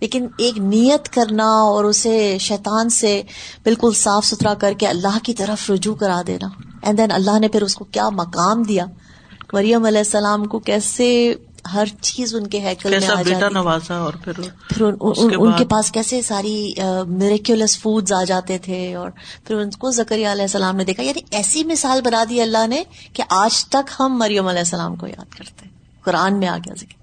لیکن 0.02 0.28
ایک 0.38 0.58
نیت 0.58 1.10
کرنا 1.10 1.46
اور 1.46 1.84
اسے 1.84 2.38
شیطان 2.40 2.90
سے 2.90 3.22
بالکل 3.64 3.92
صاف 3.96 4.26
ستھرا 4.26 4.54
کر 4.54 4.74
کے 4.74 4.88
اللہ 4.88 5.18
کی 5.24 5.34
طرف 5.34 5.70
رجوع 5.70 5.96
کرا 5.96 6.22
دینا۔ 6.28 6.48
اینڈ 6.82 6.98
دین 6.98 7.12
اللہ 7.12 7.40
نے 7.40 7.48
پھر 7.48 7.62
اس 7.62 7.76
کو 7.76 7.86
کیا 7.86 8.10
مقام 8.10 8.64
دیا؟ 8.64 8.86
مریم 9.54 9.86
علیہ 9.86 9.98
السلام 9.98 10.46
کو 10.46 10.60
کیسے 10.60 11.36
ہر 11.74 11.86
چیز 12.02 12.36
ان 12.36 12.48
کے 12.48 12.60
ہیکل 12.60 12.90
میں 12.90 13.08
آ 13.08 13.22
جاتی 13.22 13.54
نوازا 13.54 13.96
اور 13.96 14.14
پھر 14.14 14.34
پھر 14.70 14.82
ان 15.38 15.52
کے 15.58 15.66
پاس 15.66 15.92
کیسے 15.92 16.22
ساری 16.22 16.74
میریکولس 17.08 17.80
فوڈ 17.80 18.12
آ 18.12 18.24
جاتے 18.24 18.58
تھے 18.58 18.96
اور 18.96 19.10
پھر 19.44 19.56
ان 19.56 19.70
کو 19.70 19.92
زکری 19.92 20.26
علیہ 20.26 20.42
السلام 20.42 20.76
نے 20.76 20.84
دیکھا۔ 20.84 21.04
یعنی 21.04 21.22
ایسی 21.32 21.64
مثال 21.64 22.02
بنا 22.02 22.24
دی 22.30 22.42
اللہ 22.42 22.68
نے 22.68 22.84
کہ 23.14 23.24
آج 23.30 23.66
تک 23.66 23.90
ہم 24.00 24.18
مریم 24.18 24.48
علیہ 24.48 24.60
السلام 24.60 24.96
کو 24.96 25.08
یاد 25.08 25.36
کرتے 25.38 25.66
قرآن 26.04 26.40
میں 26.40 26.48
آ 26.48 26.58
گیا 26.58 26.74
ذکر۔ 26.80 27.01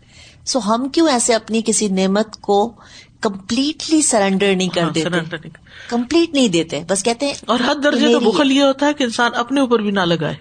سو 0.49 0.59
ہم 0.67 0.89
کیوں 0.89 1.09
ایسے 1.09 1.35
اپنی 1.35 1.63
کسی 1.67 1.89
نعمت 1.89 2.37
کو 2.41 2.73
کمپلیٹلی 3.21 4.03
سرینڈر 4.03 4.55
نہیں 4.57 4.69
کر 4.69 4.83
ہاں، 4.83 4.91
دیتے؟ 4.91 5.49
کمپلیٹ 5.89 6.35
نہیں 6.35 6.49
دیتے 6.49 6.85
بس 6.89 7.03
کہتے 7.03 7.27
ہیں 7.27 7.35
اور 7.47 7.61
ہر 7.61 7.75
درجے 7.75 8.13
کا 8.13 8.19
بخل 8.19 8.53
یہ 8.53 8.63
ہوتا 8.63 8.87
ہے 8.87 8.95
کہ 8.95 9.05
انسان 9.05 9.31
اپنے 9.35 9.61
اوپر 9.61 9.79
بھی 9.79 9.91
نہ 9.91 10.01
لگائے۔ 10.01 10.35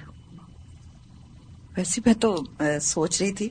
ویسے 1.77 2.01
میں 2.05 2.13
تو 2.13 2.35
سوچ 2.81 3.21
رہی 3.21 3.31
تھی 3.31 3.49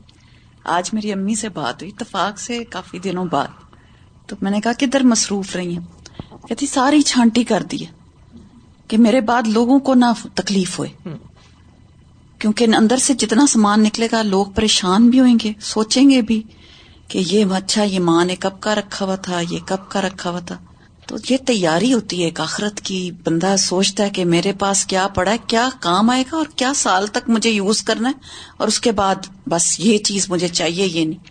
آج 0.64 0.90
میری 0.92 1.12
امی 1.12 1.34
سے 1.34 1.48
بات 1.48 1.82
ہوئی 1.82 1.92
اتفاق 1.96 2.38
سے 2.38 2.64
کافی 2.64 2.98
دنوں 2.98 3.24
بعد۔ 3.24 3.48
تو 4.26 4.36
میں 4.40 4.50
نے 4.50 4.60
کہا 4.60 4.72
کدھر 4.78 5.02
مصروف 5.02 5.56
رہی 5.56 5.76
ہیں۔ 5.76 5.84
کہتی 6.48 6.66
ساری 6.66 7.02
چھانٹی 7.02 7.44
کر 7.44 7.62
دی 7.62 7.86
ہے 7.86 7.90
کہ 8.88 8.98
میرے 8.98 9.20
بعد 9.20 9.42
لوگوں 9.46 9.78
کو 9.78 9.94
نہ 9.94 10.06
تکلیف 10.34 10.78
ہوئے۔ 10.78 11.08
کیونکہ 12.46 12.76
اندر 12.76 12.96
سے 12.96 13.14
جتنا 13.14 13.46
سامان 13.46 13.82
نکلے 13.82 14.08
گا، 14.12 14.22
لوگ 14.22 14.46
پریشان 14.46 15.10
بھی 15.10 15.20
ہوئیں 15.20 15.38
گے، 15.44 15.52
سوچیں 15.60 16.10
گے 16.10 16.22
بھی 16.22 16.42
کہ 17.08 17.22
یہ 17.26 17.44
اچھا 17.44 17.82
یہ 17.82 17.98
ماں 17.98 18.24
نے 18.24 18.36
کب 18.36 18.60
کا 18.60 18.74
رکھا 18.74 19.06
ہوا 19.06 19.16
تھا، 19.16 19.40
یہ 19.50 19.58
کب 19.66 19.88
کا 19.88 20.02
رکھا 20.02 20.30
ہوا 20.30 20.40
تھا۔ 20.40 20.58
تو 21.06 21.16
یہ 21.30 21.36
تیاری 21.36 21.92
ہوتی 21.92 22.20
ہے 22.20 22.24
ایک 22.24 22.40
آخرت 22.40 22.80
کی، 22.80 23.10
بندہ 23.24 23.56
سوچتا 23.58 24.04
ہے 24.04 24.10
کہ 24.10 24.24
میرے 24.24 24.52
پاس 24.52 24.86
کیا 24.86 25.08
پڑا 25.08 25.32
ہے، 25.32 25.36
کیا 25.46 25.68
کام 25.80 26.10
آئے 26.10 26.24
گا 26.32 26.36
اور 26.36 26.46
کیا 26.56 26.72
سال 26.74 27.06
تک 27.06 27.28
مجھے 27.28 27.50
یوز 27.50 27.82
کرنا 27.82 28.08
ہے، 28.08 28.14
اور 28.56 28.68
اس 28.68 28.80
کے 28.80 28.92
بعد 28.92 29.14
بس 29.46 29.80
یہ 29.80 29.98
چیز 29.98 30.30
مجھے 30.30 30.48
چاہیے، 30.48 30.86
یہ 30.86 31.04
نہیں۔ 31.04 31.28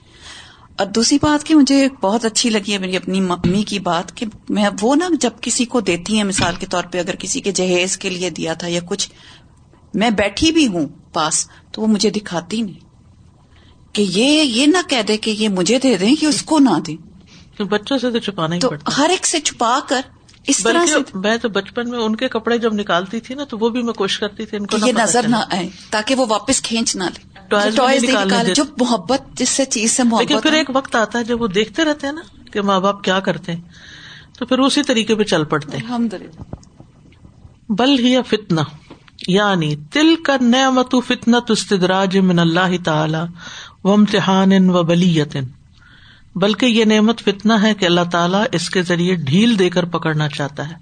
اور 0.77 0.85
دوسری 0.85 1.17
بات 1.21 1.43
کہ 1.43 1.55
مجھے 1.55 1.87
بہت 2.01 2.25
اچھی 2.25 2.49
لگی 2.49 2.73
ہے 2.73 2.77
میری 2.77 2.97
اپنی 2.97 3.21
ممی 3.21 3.63
کی 3.63 3.79
بات 3.79 4.17
کہ 4.17 4.25
میں 4.49 4.69
وہ 4.81 4.95
نا 4.95 5.09
جب 5.19 5.31
کسی 5.41 5.65
کو 5.65 5.81
دیتی 5.81 6.17
ہیں 6.17 6.23
مثال 6.23 6.55
کے 6.59 6.65
طور 6.65 6.83
پہ، 6.83 6.99
اگر 6.99 7.15
کسی 7.15 7.41
کے 7.41 7.51
جہیز 7.51 7.97
کے 7.97 8.09
لیے 8.09 8.29
دیا 8.29 8.53
تھا 8.53 8.67
یا 8.67 8.79
کچھ، 8.85 9.09
میں 9.93 10.09
بیٹھی 10.09 10.51
بھی 10.51 10.67
ہوں۔ 10.67 10.85
پاس 11.15 11.47
تو 11.71 11.81
وہ 11.81 11.87
مجھے 11.87 12.09
دکھاتی 12.09 12.61
نہیں 12.61 12.83
کہ 13.93 14.01
یہ 14.01 14.43
یہ 14.43 14.65
نہ 14.67 14.77
کہہ 14.89 15.01
دے 15.07 15.17
کہ 15.17 15.31
یہ 15.31 15.49
مجھے 15.49 15.79
دے 15.79 15.97
دیں 15.97 16.15
کہ 16.15 16.25
اس 16.25 16.41
کو 16.43 16.59
نہ 16.59 16.79
دیں۔ 16.87 16.97
بچوں 17.63 17.97
سے 17.97 18.11
تو 18.11 18.19
چھپانا 18.19 18.55
ہی 18.55 18.59
پڑتا 18.69 18.91
ہر 18.97 19.09
ایک 19.09 19.25
سے 19.25 19.39
چھپا 19.39 19.79
کر 19.87 20.01
اس 20.47 20.63
طرح 20.63 20.85
سے 20.85 21.17
میں 21.17 21.37
تو 21.37 21.49
بچپن 21.49 21.89
میں 21.89 21.99
ان 21.99 22.15
کے 22.15 22.27
کپڑے 22.27 22.57
جب 22.57 22.73
نکالتی 22.73 23.19
تھی 23.19 23.35
نا 23.35 23.43
تو 23.43 23.57
وہ 23.57 23.69
بھی 23.69 23.81
میں 23.81 23.93
کوشش 23.93 24.19
کرتی 24.19 24.45
تھی 24.45 24.57
ان 24.57 24.65
کو 24.65 24.77
یہ 24.87 24.91
نظر 24.97 25.27
نہ 25.27 25.35
آئے 25.51 25.69
تاکہ 25.89 26.15
وہ 26.15 26.25
واپس 26.29 26.61
کھینچ 26.61 26.95
نہ 26.95 27.03
لے۔ 27.03 27.21
جو 28.53 28.63
محبت 28.79 29.21
جس 29.33 29.49
سے 29.49 29.65
چیز 29.65 29.91
سے 29.91 30.03
محبت 30.03 30.21
لیکن 30.21 30.41
پھر 30.41 30.53
ایک 30.53 30.69
وقت 30.73 30.95
آتا 30.95 31.19
ہے 31.19 31.23
جب 31.23 31.41
وہ 31.41 31.47
دیکھتے 31.47 31.83
رہتے 31.83 32.07
ہیں 32.07 32.13
نا 32.13 32.21
کہ 32.51 32.61
ماں 32.61 32.79
باپ 32.79 33.03
کیا 33.03 33.19
کرتے 33.19 33.53
ہیں۔ 33.53 33.61
تو 34.39 34.45
پھر 34.45 34.59
اسی 34.59 34.83
طریقے 34.83 35.15
پہ 35.15 35.23
چل 35.23 35.43
پڑتے 35.43 35.77
بل 37.69 37.99
ہی 37.99 38.15
فتنا 38.27 38.63
یعنی 39.27 39.75
تل 39.75 40.15
کا 40.25 40.35
نعمت 40.41 40.95
فتنت 41.07 41.51
استدراج 41.51 42.17
من 42.17 42.39
اللہ 42.39 42.83
تعالی 42.83 43.17
و 43.83 43.91
امتحان 43.91 44.69
و 44.69 44.83
بلیت۔ 44.83 45.37
بلکہ 46.35 46.65
یہ 46.65 46.85
نعمت 46.85 47.19
فتنا 47.19 47.61
ہے 47.61 47.73
کہ 47.73 47.85
اللہ 47.85 48.01
تعالیٰ 48.11 48.43
اس 48.51 48.69
کے 48.69 48.81
ذریعے 48.81 49.15
ڈھیل 49.15 49.59
دے 49.59 49.69
کر 49.69 49.85
پکڑنا 49.85 50.29
چاہتا 50.29 50.69
ہے 50.69 50.75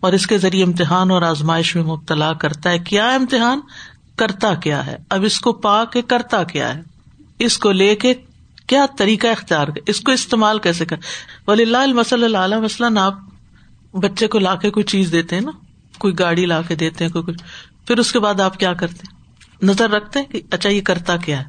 اور 0.00 0.12
اس 0.12 0.26
کے 0.26 0.38
ذریعے 0.38 0.64
امتحان 0.64 1.10
اور 1.10 1.22
آزمائش 1.22 1.76
میں 1.76 1.84
مبتلا 1.84 2.32
کرتا 2.32 2.70
ہے۔ 2.70 2.78
کیا 2.78 3.08
امتحان؟ 3.08 3.60
کرتا 4.16 4.54
کیا 4.54 4.86
ہے۔ 4.86 4.96
اب 5.10 5.24
اس 5.24 5.40
کو 5.40 5.52
پا 5.52 5.84
کے 5.84 6.02
کرتا 6.02 6.44
کیا 6.44 6.74
ہے۔ 6.74 6.82
اس 7.38 7.58
کو 7.58 7.72
لے 7.72 7.96
کے 7.96 8.14
کیا 8.66 8.86
طریقہ 8.98 9.26
اختیار 9.26 9.68
کر 9.68 9.80
اس 9.86 10.00
کو 10.00 10.12
استعمال 10.12 10.58
کیسے 10.58 10.84
کر 10.84 10.96
ولی 11.48 11.62
اللہ 11.62 11.86
مسل 11.86 12.36
اللہ 12.36 12.60
مثلاً 12.60 12.96
آپ 12.96 13.14
بچے 13.92 14.26
کو 14.26 14.38
لا 14.38 14.54
کے 14.54 14.70
کوئی 14.70 14.84
چیز 14.84 15.12
دیتے 15.12 15.36
ہیں 15.36 15.42
نا۔ 15.42 15.50
کوئی 15.98 16.18
گاڑی 16.18 16.46
لا 16.46 16.62
کے 16.62 16.74
دیتے 16.74 17.04
ہیں، 17.04 17.12
کوئی 17.12 17.24
کچھ 17.24 17.42
پھر 17.86 17.98
اس 17.98 18.12
کے 18.12 18.18
بعد 18.18 18.40
آپ 18.40 18.58
کیا 18.58 18.72
کرتے 18.72 19.16
نظر 19.62 19.90
رکھتے 19.90 20.18
ہیں 20.18 20.26
کہ 20.26 20.42
اچھا 20.50 20.70
یہ 20.70 20.80
کرتا 20.80 21.16
کیا 21.16 21.38
ہے؟ 21.40 21.44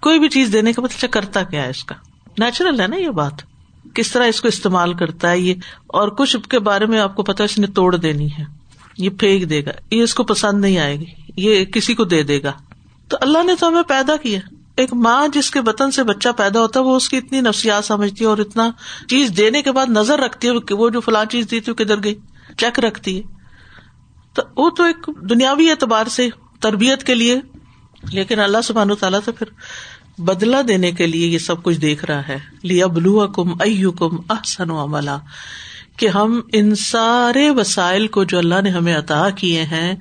کوئی 0.00 0.18
بھی 0.18 0.28
چیز 0.28 0.52
دینے 0.52 0.72
کے 0.72 0.80
بعد 0.80 0.84
مطلب، 0.84 0.96
اچھا 0.96 1.08
کرتا 1.08 1.42
کیا 1.42 1.64
ہے 1.64 1.70
اس 1.70 1.84
کا؟ 1.84 1.94
نیچرل 2.38 2.80
ہے 2.80 2.86
نا 2.86 2.96
یہ 2.96 3.08
بات؟ 3.08 3.32
کس 3.94 4.10
طرح 4.10 4.26
اس 4.26 4.40
کو 4.40 4.48
استعمال 4.48 4.94
کرتا 4.94 5.30
ہے 5.30 5.38
یہ؟ 5.38 5.54
اور 5.86 6.08
کچھ 6.08 6.36
کے 6.50 6.58
بارے 6.58 6.86
میں 6.86 6.98
آپ 6.98 7.16
کو 7.16 7.22
پتا 7.22 7.44
اس 7.44 7.58
نے 7.58 7.66
توڑ 7.66 7.96
دینی 7.96 8.26
ہے۔ 8.26 8.44
یہ 8.98 9.10
پھینک 9.10 9.50
دے 9.50 9.64
گا۔ 9.64 9.70
یہ 9.90 10.02
اس 10.02 10.14
کو 10.14 10.24
پسند 10.24 10.60
نہیں 10.60 10.78
آئے 10.78 10.96
گی۔ 10.96 11.04
یہ 11.36 11.64
کسی 11.64 11.94
کو 11.94 12.04
دے 12.04 12.22
دے 12.22 12.42
گا۔ 12.42 12.52
تو 13.08 13.16
اللہ 13.20 13.42
نے 13.44 13.52
تو 13.60 13.68
ہمیں 13.68 13.82
پیدا 13.82 14.16
کیا۔ 14.16 14.40
ایک 14.76 14.94
ماں 14.94 15.28
جس 15.28 15.50
کے 15.50 15.60
وطن 15.60 15.90
سے 15.90 16.02
بچہ 16.02 16.28
پیدا 16.36 16.60
ہوتا 16.60 16.80
ہے، 16.80 16.84
وہ 16.84 16.96
اس 16.96 17.08
کی 17.08 17.16
اتنی 17.16 17.40
نفسیات 17.40 17.84
سمجھتی 17.84 18.24
ہے 18.24 18.28
اور 18.28 18.38
اتنا 18.38 18.70
چیز 19.08 19.32
دینے 19.36 19.62
کے 19.62 19.72
بعد 19.72 19.86
نظر 19.86 20.18
رکھتی 20.18 20.48
ہے 20.48 20.60
کہ 20.60 20.74
وہ 20.74 20.90
جو 20.90 21.00
فلاں 21.00 21.24
چیز 21.24 21.50
دی 21.50 21.60
تھی 21.60 21.74
کدھر 21.74 22.04
گئی؟ 22.04 22.14
چیک 22.56 22.80
رکھتی 22.80 23.18
ہے۔ 23.18 23.37
تو 24.38 24.64
وہ 24.64 24.70
تو 24.70 24.82
ایک 24.82 25.10
دنیاوی 25.30 25.70
اعتبار 25.70 26.06
سے 26.06 26.28
تربیت 26.60 27.04
کے 27.04 27.14
لیے، 27.14 27.40
لیکن 28.12 28.40
اللہ 28.40 28.58
سبحان 28.64 28.94
تعالیٰ 29.00 29.20
سے 29.24 29.32
پھر 29.32 29.46
بدلا 30.20 30.60
دینے 30.68 30.92
کے 30.92 31.06
لیے 31.06 31.26
یہ 31.26 31.38
سب 31.38 31.62
کچھ 31.62 31.78
دیکھ 31.78 32.04
رہا 32.04 32.28
ہے۔ 32.28 32.38
لیا 32.62 32.86
بلو 32.86 33.28
کم 33.28 33.50
او 33.50 33.90
کم 33.90 34.16
احسن 34.30 34.70
عملہ 34.70 35.18
کہ 35.96 36.08
ہم 36.08 36.40
ان 36.52 36.74
سارے 36.74 37.50
وسائل 37.50 38.06
کو 38.06 38.24
جو 38.24 38.38
اللہ 38.38 38.60
نے 38.62 38.70
ہمیں 38.70 38.96
عطا 38.96 39.30
کیے 39.30 39.62
ہیں، 39.62 39.94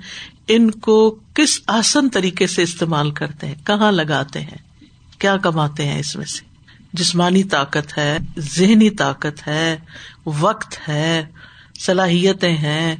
ان 0.48 0.72
کو 0.72 1.20
کس 1.34 1.62
آسن 1.67 2.10
طریقے 2.10 2.48
سے 2.48 2.63
استعمال 2.63 3.12
کرتے 3.12 3.48
ہیں؟ 3.48 3.56
کہاں 3.63 3.91
لگاتے 3.91 4.41
ہیں؟ 4.41 4.58
کیا 5.20 5.38
کماتے 5.38 5.86
ہیں 5.86 6.00
اس 6.00 6.15
میں 6.15 6.25
سے؟ 6.25 6.46
جسمانی 6.94 7.44
طاقت 7.44 7.98
ہے، 7.98 8.17
ذہنی 8.39 8.89
طاقت 8.89 9.48
ہے، 9.48 9.77
وقت 10.25 10.89
ہے، 10.89 11.25
صلاحیتیں 11.79 12.58
ہیں 12.58 12.96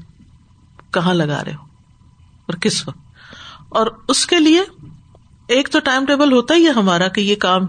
کہاں 0.98 1.14
لگا 1.14 1.44
رہے 1.46 1.54
ہو 1.54 1.64
اور 2.46 2.54
کس 2.54 2.88
وقت؟ 2.88 2.98
اور 3.70 3.88
اس 4.08 4.26
کے 4.26 4.40
لیے 4.40 4.62
ایک 5.48 5.70
تو 5.70 5.80
ٹائم 5.80 6.06
ٹیبل 6.06 6.32
ہوتا 6.34 6.54
ہی 6.54 6.66
ہے 6.66 6.72
ہمارا 6.72 7.08
کہ 7.08 7.22
یہ 7.22 7.36
کام 7.36 7.64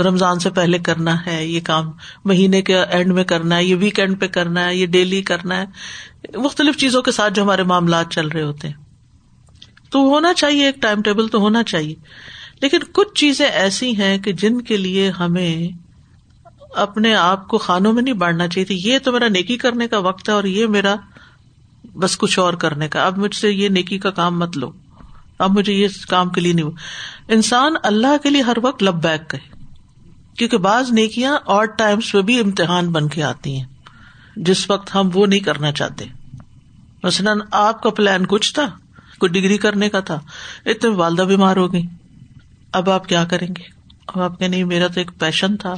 رمضان 0.00 0.38
سے 0.38 0.50
پہلے 0.50 0.78
کرنا 0.78 1.26
ہے، 1.26 1.46
یہ 1.46 1.60
کام 1.64 1.90
مہینے 2.24 2.62
کے 2.62 2.78
اینڈ 2.78 3.12
میں 3.12 3.24
کرنا 3.24 3.56
ہے، 3.56 3.64
یہ 3.64 3.76
ویکینڈ 3.76 4.20
پہ 4.20 4.26
کرنا 4.26 4.64
ہے، 4.64 4.76
یہ 4.76 4.86
ڈیلی 4.86 5.22
کرنا 5.22 5.62
ہے۔ 5.62 5.64
مختلف 6.38 6.76
چیزوں 6.76 7.02
کے 7.02 7.12
ساتھ 7.12 7.32
جو 7.32 7.42
ہمارے 7.42 7.62
معاملات 7.62 8.10
چل 8.10 8.28
رہے 8.28 8.42
ہوتے 8.42 8.68
ہیں۔ 8.68 8.74
تو 9.90 9.98
ہونا 9.98 10.34
چاہیے، 10.34 10.66
ایک 10.66 10.76
ٹائم 10.82 11.02
ٹیبل 11.02 11.28
تو 11.28 11.38
ہونا 11.38 11.62
چاہیے۔ 11.62 11.94
لیکن 12.60 12.78
کچھ 12.92 13.14
چیزیں 13.14 13.46
ایسی 13.46 13.96
ہیں 13.96 14.18
کہ 14.18 14.32
جن 14.32 14.60
کے 14.60 14.76
لیے 14.76 15.10
ہمیں 15.10 15.68
اپنے 16.74 17.14
آپ 17.14 17.48
کو 17.48 17.58
خانوں 17.58 17.92
میں 17.92 18.02
نہیں 18.02 18.14
بانٹنا 18.14 18.48
چاہیے۔ 18.48 18.64
تھی 18.64 18.80
یہ 18.84 18.98
تو 18.98 19.12
میرا 19.12 19.28
نیکی 19.28 19.56
کرنے 19.56 19.88
کا 19.88 19.98
وقت 19.98 20.28
ہے 20.28 20.34
اور 20.34 20.44
یہ 20.44 20.66
میرا 20.66 20.94
بس 21.94 22.18
کچھ 22.18 22.38
اور 22.38 22.54
کرنے 22.54 22.88
کا۔ 22.88 23.06
اب 23.06 23.18
مجھ 23.18 23.36
سے 23.36 23.52
یہ 23.52 23.68
نیکی 23.68 23.98
کا 23.98 24.10
کام 24.10 24.38
مت 24.38 24.56
لو۔ 24.56 24.72
اب 25.38 25.58
مجھے 25.58 25.72
یہ 25.72 25.88
کام 26.08 26.30
کے 26.30 26.40
لیے 26.40 26.52
نہیں 26.52 26.66
ہو۔ 26.66 26.70
انسان 27.28 27.72
اللہ 27.82 28.16
کے 28.22 28.30
لیے 28.30 28.42
ہر 28.42 28.56
وقت 28.62 28.82
لب 28.82 29.02
بیک 29.02 29.30
کہے۔ 29.30 29.60
کیونکہ 30.38 30.56
بعض 30.56 30.92
نیکیاں 30.92 31.38
اور 31.44 31.64
ٹائمس 31.64 32.12
پہ 32.12 32.22
بھی 32.22 32.40
امتحان 32.40 32.92
بن 32.92 33.08
کے 33.08 33.22
آتی 33.22 33.58
ہیں۔ 33.58 33.64
جس 34.36 34.70
وقت 34.70 34.94
ہم 34.94 35.10
وہ 35.14 35.26
نہیں 35.26 35.40
کرنا 35.40 35.72
چاہتے۔ 35.72 36.04
مثلاً 37.02 37.40
آپ 37.50 37.82
کا 37.82 37.90
پلان 37.90 38.26
کچھ 38.26 38.54
تھا۔ 38.54 38.70
کوئی 39.18 39.32
ڈگری 39.32 39.58
کرنے 39.58 39.88
کا 39.88 40.00
تھا۔ 40.00 40.20
اتنے 40.66 40.90
والدہ 40.90 41.22
بیمار 41.22 41.56
ہو 41.56 41.72
گئی۔ 41.72 41.82
اب 42.72 42.90
آپ 42.90 43.08
کیا 43.08 43.24
کریں 43.24 43.48
گے؟ 43.48 43.62
اب 44.06 44.20
آپ 44.22 44.38
کہ 44.38 44.48
نہیں، 44.48 44.64
میرا 44.64 44.86
تو 44.86 45.00
ایک 45.00 45.10
پیشن 45.18 45.56
تھا۔ 45.56 45.74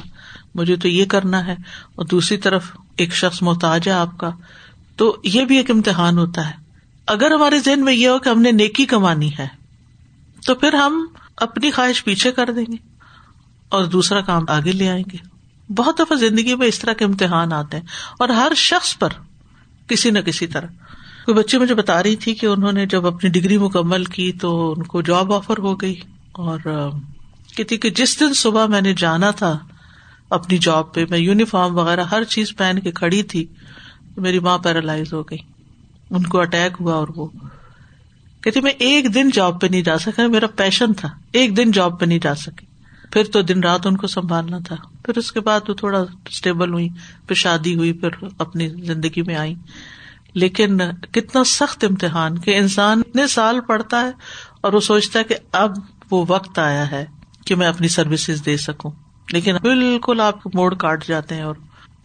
مجھے 0.55 0.75
تو 0.75 0.87
یہ 0.87 1.05
کرنا 1.05 1.45
ہے۔ 1.45 1.55
اور 1.95 2.05
دوسری 2.05 2.37
طرف 2.37 2.71
ایک 2.97 3.13
شخص 3.13 3.41
محتاج 3.41 3.87
ہے 3.87 3.93
آپ 3.93 4.17
کا۔ 4.17 4.29
تو 4.95 5.15
یہ 5.23 5.45
بھی 5.45 5.57
ایک 5.57 5.71
امتحان 5.71 6.17
ہوتا 6.17 6.47
ہے۔ 6.47 6.53
اگر 7.07 7.31
ہمارے 7.31 7.59
ذہن 7.59 7.83
میں 7.85 7.93
یہ 7.93 8.07
ہو 8.07 8.19
کہ 8.19 8.29
ہم 8.29 8.41
نے 8.41 8.51
نیکی 8.51 8.85
کمانی 8.85 9.31
ہے، 9.39 9.47
تو 10.45 10.55
پھر 10.55 10.73
ہم 10.73 11.05
اپنی 11.37 11.71
خواہش 11.71 12.03
پیچھے 12.03 12.31
کر 12.31 12.49
دیں 12.51 12.65
گے 12.71 12.77
اور 13.69 13.85
دوسرا 13.85 14.21
کام 14.21 14.43
آگے 14.47 14.71
لے 14.71 14.89
آئیں 14.89 15.03
گے۔ 15.13 15.17
بہت 15.69 15.99
دفعہ 15.99 16.17
زندگی 16.17 16.55
میں 16.55 16.67
اس 16.67 16.79
طرح 16.79 16.93
کے 16.93 17.05
امتحان 17.05 17.53
آتے 17.53 17.77
ہیں 17.77 17.85
اور 18.19 18.29
ہر 18.29 18.51
شخص 18.55 18.97
پر 18.97 19.09
کسی 19.87 20.09
نہ 20.09 20.19
کسی 20.19 20.47
طرح۔ 20.47 20.67
کوئی 21.25 21.37
بچی 21.37 21.57
مجھے 21.57 21.75
بتا 21.75 22.03
رہی 22.03 22.15
تھی 22.15 22.33
کہ 22.33 22.45
انہوں 22.45 22.71
نے 22.71 22.85
جب 22.85 23.05
اپنی 23.07 23.29
ڈگری 23.29 23.57
مکمل 23.57 24.05
کی 24.05 24.31
تو 24.31 24.71
ان 24.71 24.83
کو 24.83 25.01
جاب 25.01 25.33
آفر 25.33 25.57
ہو 25.57 25.75
گئی 25.75 25.95
اور 26.31 26.59
کہتی 27.55 27.77
کہ 27.77 27.89
جس 27.89 28.19
دن 28.19 28.33
صبح 28.33 28.65
میں 28.65 28.81
نے 28.81 28.93
جانا 28.93 29.31
تھا 29.31 29.59
اپنی 30.29 30.57
جاب 30.57 30.93
پہ، 30.93 31.05
میں 31.09 31.19
یونیفارم 31.19 31.75
وغیرہ 31.77 32.03
ہر 32.03 32.23
چیز 32.23 32.55
پہن 32.55 32.79
کے 32.79 32.91
کھڑی 32.91 33.23
تھی۔ 33.23 33.45
میری 34.17 34.39
ماں 34.39 34.57
پیرالائز 34.57 35.13
ہو 35.13 35.21
گئی۔ 35.21 35.37
ان 36.09 36.23
کو 36.23 36.39
اٹیک 36.39 36.77
ہوا 36.79 36.93
اور 36.93 37.07
وہ 37.15 37.25
کہتی، 38.41 38.61
میں 38.61 38.71
ایک 38.71 39.13
دن 39.13 39.29
جاب 39.33 39.61
پہ 39.61 39.67
نہیں 39.67 39.81
جا 39.81 39.97
سکا، 39.97 40.27
میرا 40.27 40.47
پیشن 40.47 40.93
تھا۔ 40.93 41.09
ایک 41.31 41.57
دن 41.57 41.71
جاب 41.71 41.99
پہ 41.99 42.05
نہیں 42.05 42.19
جا 42.19 42.35
سکی 42.35 42.65
پھر 43.11 43.23
تو 43.23 43.41
دن 43.41 43.59
رات 43.59 43.87
ان 43.87 43.97
کو 43.97 44.07
سنبھالنا 44.07 44.57
تھا۔ 44.65 44.75
پھر 45.03 45.17
اس 45.17 45.31
کے 45.31 45.39
بعد 45.39 45.59
وہ 45.67 45.73
تھوڑا 45.73 45.99
اسٹیبل 46.29 46.73
ہوئی، 46.73 46.89
پھر 47.27 47.35
شادی 47.35 47.75
ہوئی، 47.75 47.93
پھر 47.93 48.09
اپنی 48.39 48.69
زندگی 48.69 49.21
میں 49.21 49.35
آئی۔ 49.35 49.55
لیکن 50.33 50.77
کتنا 51.11 51.43
سخت 51.43 51.83
امتحان 51.89 52.37
کہ 52.37 52.57
انسان 52.57 52.99
اتنے 52.99 53.27
سال 53.27 53.59
پڑھتا 53.61 54.01
ہے 54.01 54.11
اور 54.61 54.73
وہ 54.73 54.79
سوچتا 54.79 55.19
ہے 55.19 55.23
کہ 55.23 55.35
اب 55.51 55.71
وہ 56.11 56.25
وقت 56.27 56.59
آیا 56.59 56.91
ہے 56.91 57.05
کہ 57.45 57.55
میں 57.55 57.67
اپنی 57.67 57.87
سروسز 57.87 58.45
دے 58.45 58.57
سکوں۔ 58.57 58.91
لیکن 59.31 59.55
بالکل 59.61 60.19
آپ 60.19 60.55
موڑ 60.55 60.75
کاٹ 60.75 61.07
جاتے 61.07 61.35
ہیں 61.35 61.41
اور 61.41 61.55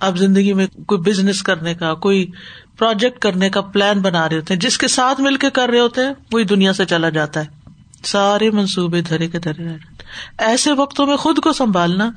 اب 0.01 0.19
زندگی 0.19 0.53
میں 0.53 0.67
کوئی 0.87 1.01
بزنس 1.01 1.43
کرنے 1.43 1.75
کا، 1.75 1.95
کوئی 1.95 2.31
پروجیکٹ 2.79 3.19
کرنے 3.19 3.51
کا 3.51 3.61
پلان 3.61 4.01
بنا 4.01 4.29
رہے 4.29 4.37
ہوتے 4.37 4.55
ہیں۔ 4.55 4.61
جس 4.61 4.79
کے 4.79 4.89
ساتھ 4.89 5.21
مل 5.21 5.37
کے 5.37 5.51
کر 5.51 5.69
رہے 5.69 5.81
ہوتے 5.81 6.01
ہیں، 6.01 6.13
وہی 6.33 6.45
دنیا 6.45 6.73
سے 6.73 6.85
چلا 6.85 7.09
جاتا 7.09 7.41
ہے۔ 7.41 7.59
سارے 8.05 8.51
منصوبے 8.51 9.01
دھرے 9.01 9.29
کے 9.29 9.39
دھرے 9.39 9.65
رہ 9.65 9.71
جاتے 9.71 10.05
ایسے 10.39 10.73
وقتوں 10.73 11.07
میں 11.07 11.17
خود 11.17 11.39
کو 11.39 11.53
سنبھالنا 11.53 12.11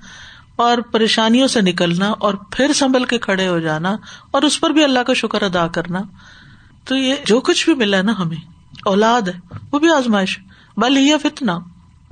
اور 0.56 0.78
پریشانیوں 0.78 1.48
سے 1.48 1.62
نکلنا 1.62 2.10
اور 2.10 2.34
پھر 2.34 2.74
سنبھل 2.74 3.06
کے 3.06 3.18
کھڑے 3.18 3.48
ہو 3.48 3.60
جانا 3.60 3.96
اور 4.32 4.42
اس 4.42 4.62
پر 4.62 4.70
بھی 4.70 4.84
اللہ 4.84 5.00
کا 5.00 5.14
شکر 5.14 5.42
ادا 5.42 5.68
کرنا۔ 5.68 6.00
تو 6.86 6.96
یہ 6.96 7.16
جو 7.26 7.42
کچھ 7.42 7.66
بھی 7.66 7.76
ملا 7.76 7.98
ہے 7.98 8.04
نا 8.04 8.14
ہمیں، 8.20 8.38
اولاد 8.86 9.22
ہے، 9.22 9.56
وہ 9.72 9.80
بھی 9.80 9.90
آزمائش۔ 9.90 10.40
بل 10.78 10.98
یہ 10.98 11.16
فتنا 11.24 11.60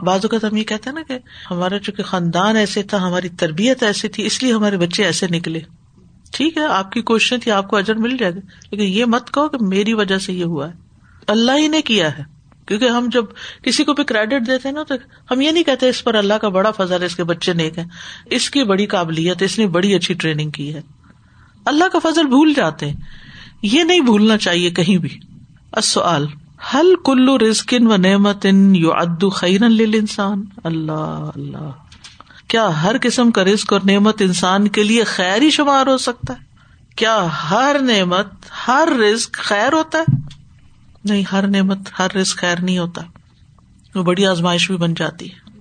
بعض 0.04 0.20
اوقات 0.24 0.52
ہم 0.52 0.58
یہ 0.58 0.64
کہتے 0.64 0.90
ہیں 0.90 0.96
نا 0.96 1.02
کہ 1.08 1.18
ہمارا 1.52 1.80
چونکہ 1.80 2.04
خاندان 2.04 2.56
ایسے 2.56 2.84
تھا، 2.84 3.08
ہماری 3.08 3.30
تربیت 3.30 3.84
ایسی 3.84 4.08
تھی، 4.08 4.26
اس 4.26 4.44
لیے 4.44 4.54
ہمارے 4.54 4.78
بچے 4.78 5.04
ایسے 5.04 5.28
نکلے۔ 5.28 5.60
ٹھیک 6.32 6.58
ہے، 6.58 6.66
آپ 6.66 6.92
کی 6.92 7.02
کوششیں 7.02 7.38
تھی، 7.38 7.52
آپ 7.52 7.68
کو 7.68 7.76
اجر 7.76 7.96
مل 7.96 8.18
جائے 8.18 8.36
گا، 8.36 8.40
لیکن 8.72 8.84
یہ 8.84 9.06
مت 9.06 9.34
کہو 9.34 9.50
کہ 9.50 9.58
میری 9.62 9.94
وجہ 9.94 10.18
سے 10.18 10.34
یہ 10.34 10.44
ہوا 10.44 10.68
ہے۔ 10.68 10.74
اللہ 11.28 11.52
ہی 11.58 11.68
نے 11.68 11.82
کیا 11.82 12.18
ہے۔ 12.18 12.24
کیونکہ 12.66 12.86
ہم 12.86 13.10
جب 13.12 13.26
کسی 13.64 13.84
کو 13.84 13.94
بھی 13.94 14.04
کریڈٹ 14.04 14.48
دیتے 14.48 14.68
ہیں 14.70 14.76
نا، 14.76 14.84
تو 14.84 14.96
ہم 15.32 15.42
یہ 15.42 15.52
نہیں 15.52 15.64
کہتے 15.64 15.90
اس 15.90 16.04
پر 16.04 16.16
اللہ 16.16 16.34
کا 16.34 16.50
بڑا 16.50 16.72
فضل 16.72 17.02
ہے، 17.02 17.06
اس 17.06 17.16
کے 17.16 17.24
بچے 17.24 17.54
نیک 17.54 17.78
ہیں۔ 17.78 17.86
اس 18.26 18.50
کی 18.50 18.64
بڑی 18.64 18.86
قابلیت، 18.86 19.44
اس 19.44 19.60
نے 19.60 19.68
بڑی 19.68 19.96
اچھی 19.96 20.14
ٹریننگ 20.14 20.50
کی 20.50 20.74
ہے۔ 20.74 20.82
اللہ 21.66 21.84
کا 21.94 22.00
فضل 22.00 22.26
بھول 22.26 22.54
جاتے 22.56 22.90
ہیں۔ 22.90 22.96
یہ 23.62 23.84
نہیں 23.84 24.00
بھولنا 24.00 24.38
چاہیے 24.38 24.70
کہیں 24.70 24.98
بھی۔ 24.98 25.20
حل 26.74 26.96
کلو 27.06 27.38
رزکن 27.38 27.88
و 27.88 27.96
نعمت 27.96 28.46
ان 28.50 28.76
یو 28.76 28.94
ادو 28.94 29.30
خیر 29.30 29.64
انسان 29.64 30.46
اللہ 30.64 31.30
اللہ۔ 31.36 31.72
کیا 32.48 32.84
ہر 32.84 32.96
قسم 33.02 33.32
کا 33.32 33.44
رزق 33.44 33.74
اور 33.74 33.82
نعمت 33.86 34.22
انسان 34.22 34.68
کے 34.68 34.84
لیے 34.84 35.04
خیر 35.04 35.42
ہی 35.42 35.50
شمار 35.50 35.88
ہو 35.88 35.98
سکتا 35.98 36.34
ہے؟ 36.34 36.44
کیا 36.96 37.28
ہر 37.52 37.76
نعمت، 37.82 38.28
ہر 38.68 38.90
رزق 39.00 39.34
خیر 39.34 39.74
ہوتا 39.74 39.98
ہے؟ 39.98 40.18
نہیں، 41.04 41.24
ہر 41.32 41.48
نعمت، 41.48 41.78
ہر 42.00 42.16
رزق 42.16 42.38
خیر 42.38 42.60
نہیں 42.62 42.78
ہوتا۔ 42.78 43.02
وہ 43.96 44.04
بڑی 44.04 44.26
آزمائش 44.26 44.68
بھی 44.68 44.78
بن 44.78 44.94
جاتی 44.94 45.32
ہے۔ 45.32 45.52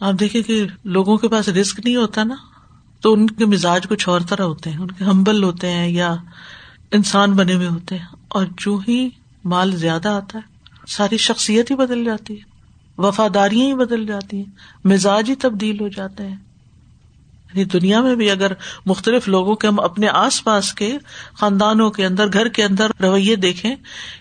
آپ 0.00 0.14
دیکھیں 0.20 0.42
کہ 0.42 0.66
لوگوں 0.84 1.16
کے 1.16 1.28
پاس 1.28 1.48
رسک 1.48 1.80
نہیں 1.84 1.96
ہوتا 1.96 2.24
نا، 2.24 2.34
تو 3.00 3.12
ان 3.12 3.26
کے 3.26 3.46
مزاج 3.46 3.88
کچھ 3.88 4.08
اور 4.08 4.20
طرح 4.28 4.42
ہوتے 4.42 4.70
ہیں۔ 4.70 4.78
ان 4.78 4.90
کے 4.90 5.04
ہمبل 5.04 5.42
ہوتے 5.42 5.70
ہیں 5.70 5.88
یا 5.88 6.16
انسان 6.92 7.32
بنے 7.32 7.54
ہوئے 7.54 7.68
ہوتے 7.68 7.98
ہیں۔ 7.98 8.06
اور 8.28 8.46
جو 8.58 8.80
ہی 8.88 9.08
مال 9.44 9.76
زیادہ 9.76 10.08
آتا 10.08 10.38
ہے، 10.38 10.42
ساری 10.88 11.16
شخصیت 11.16 11.70
ہی 11.70 11.76
بدل 11.76 12.04
جاتی 12.04 12.38
ہے، 12.38 12.50
وفاداریاں 12.98 13.66
ہی 13.66 13.74
بدل 13.74 14.06
جاتی 14.06 14.36
ہیں، 14.36 14.44
مزاج 14.84 15.30
ہی 15.30 15.34
تبدیل 15.34 15.80
ہو 15.80 15.88
جاتے 15.88 16.26
ہیں۔ 16.26 16.36
یعنی 17.48 17.64
دنیا 17.64 18.00
میں 18.00 18.14
بھی 18.14 18.30
اگر 18.30 18.52
مختلف 18.86 19.28
لوگوں 19.28 19.54
کے 19.54 19.66
ہم 19.66 19.80
اپنے 19.80 20.08
آس 20.08 20.44
پاس 20.44 20.72
کے 20.74 20.98
خاندانوں 21.34 21.90
کے 21.90 22.06
اندر، 22.06 22.32
گھر 22.32 22.48
کے 22.48 22.64
اندر 22.64 22.90
رویے 23.00 23.36
دیکھیں، 23.36 23.76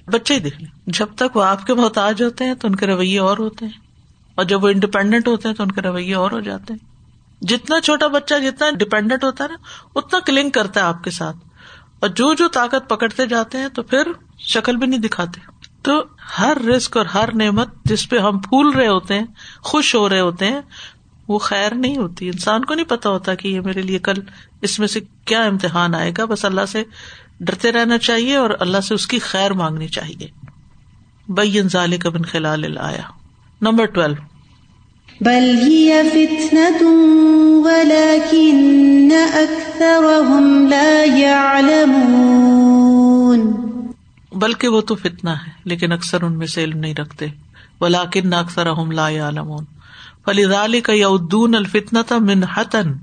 بچے 0.08 0.34
ہی 0.34 0.39
دیکھ 0.39 0.58
لیں۔ 0.58 0.79
جب 0.88 1.08
تک 1.15 1.38
وہ 1.38 1.43
آپ 1.43 1.65
کے 1.65 1.73
محتاج 1.73 2.23
ہوتے 2.23 2.45
ہیں 2.45 2.53
تو 2.53 2.67
ان 2.67 2.75
کے 2.75 2.88
رویے 2.88 3.19
اور 3.19 3.38
ہوتے 3.38 3.65
ہیں، 3.65 3.79
اور 4.36 4.45
جب 4.45 4.63
وہ 4.63 4.69
انڈیپینڈنٹ 4.69 5.27
ہوتے 5.27 5.47
ہیں 5.47 5.55
تو 5.55 5.63
ان 5.63 5.71
کے 5.71 5.82
رویے 5.82 6.13
اور 6.15 6.32
ہو 6.32 6.39
جاتے 6.39 6.73
ہیں۔ 6.73 6.89
جتنا 7.41 7.82
چھوٹا 7.82 8.08
بچہ 8.08 8.36
جتنا 8.43 8.69
ڈپینڈنٹ 8.71 9.23
ہوتا 9.23 9.43
ہے 9.43 9.49
نا، 9.49 9.55
اتنا 9.95 10.19
کلنگ 10.19 10.49
کرتا 10.49 10.79
ہے 10.79 10.86
آپ 10.86 11.03
کے 11.03 11.12
ساتھ۔ 11.12 11.38
اور 11.99 12.10
جو 12.10 12.34
جو 12.34 12.47
طاقت 12.47 12.89
پکڑتے 12.89 13.25
جاتے 13.25 13.58
ہیں 13.58 13.69
تو 13.69 13.84
پھر 13.84 14.08
شکل 14.49 14.75
بھی 14.75 14.88
نہیں 14.88 14.99
دکھاتے۔ 14.99 15.39
تو 15.81 16.03
ہر 16.39 16.57
رسک 16.62 16.97
اور 16.97 17.05
ہر 17.05 17.29
نعمت 17.35 17.67
جس 17.85 18.09
پہ 18.09 18.17
ہم 18.17 18.39
پھول 18.39 18.69
رہے 18.69 18.88
ہوتے 18.88 19.13
ہیں، 19.13 19.25
خوش 19.62 19.95
ہو 19.95 20.09
رہے 20.09 20.19
ہوتے 20.19 20.45
ہیں، 20.45 20.62
وہ 21.27 21.39
خیر 21.39 21.73
نہیں 21.73 21.97
ہوتی۔ 21.97 22.27
انسان 22.27 22.65
کو 22.65 22.73
نہیں 22.73 22.85
پتا 22.85 23.09
ہوتا 23.09 23.35
کہ 23.35 23.47
یہ 23.47 23.62
میرے 23.62 23.81
لیے 23.81 23.99
کل 23.99 24.13
اس 24.62 24.79
میں 24.79 24.88
سے 24.88 24.99
کیا 25.25 25.41
امتحان 25.41 25.95
آئے 25.95 26.12
گا۔ 26.17 26.25
بس 26.25 26.45
اللہ 26.45 26.65
سے 26.67 26.83
ڈرتے 27.39 27.71
رہنا 27.71 27.97
چاہیے 27.97 28.35
اور 28.35 28.49
اللہ 28.59 28.81
سے 28.81 28.93
اس 28.93 29.07
کی 29.07 29.19
خیر 29.19 29.53
مانگنی 29.53 29.88
چاہیے۔ 29.88 30.27
بین 31.27 31.69
ظال 31.69 31.97
کا 31.97 32.09
بن 32.09 32.21
خلال 32.21 32.77
آیا 32.77 33.01
نمبر 33.62 33.85
ٹویلو۔ 33.85 34.39
بلکہ 44.39 44.67
وہ 44.67 44.82
تو 44.82 44.95
فتنا 44.95 45.34
ہے، 45.34 45.52
لیکن 45.63 45.91
اکثر 45.91 46.23
ان 46.23 46.38
میں 46.38 46.47
سے 46.47 46.63
علم 46.63 46.78
نہیں 46.78 46.95
رکھتے۔ 46.95 47.25
ولاکن 47.82 48.34
اکثر 48.34 48.86
لا 48.93 49.10
يعلمون 49.10 49.65
فلی 50.25 50.82
کا 50.82 50.93
یادون 50.93 51.56
الفتنا 51.56 52.02
تھا 52.02 52.17
منحتن 52.17 52.93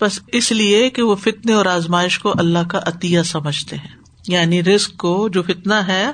بس 0.00 0.20
اس 0.26 0.52
لیے 0.52 0.90
کہ 0.90 1.02
وہ 1.02 1.14
فتنے 1.14 1.52
اور 1.52 1.66
آزمائش 1.66 2.18
کو 2.18 2.32
اللہ 2.38 2.58
کا 2.68 2.80
عطیہ 2.86 3.22
سمجھتے 3.22 3.76
ہیں۔ 3.76 3.96
یعنی 4.28 4.64
رسک 4.64 4.96
کو 4.96 5.28
جو 5.28 5.42
فتنا 5.42 5.86
ہے، 5.86 6.10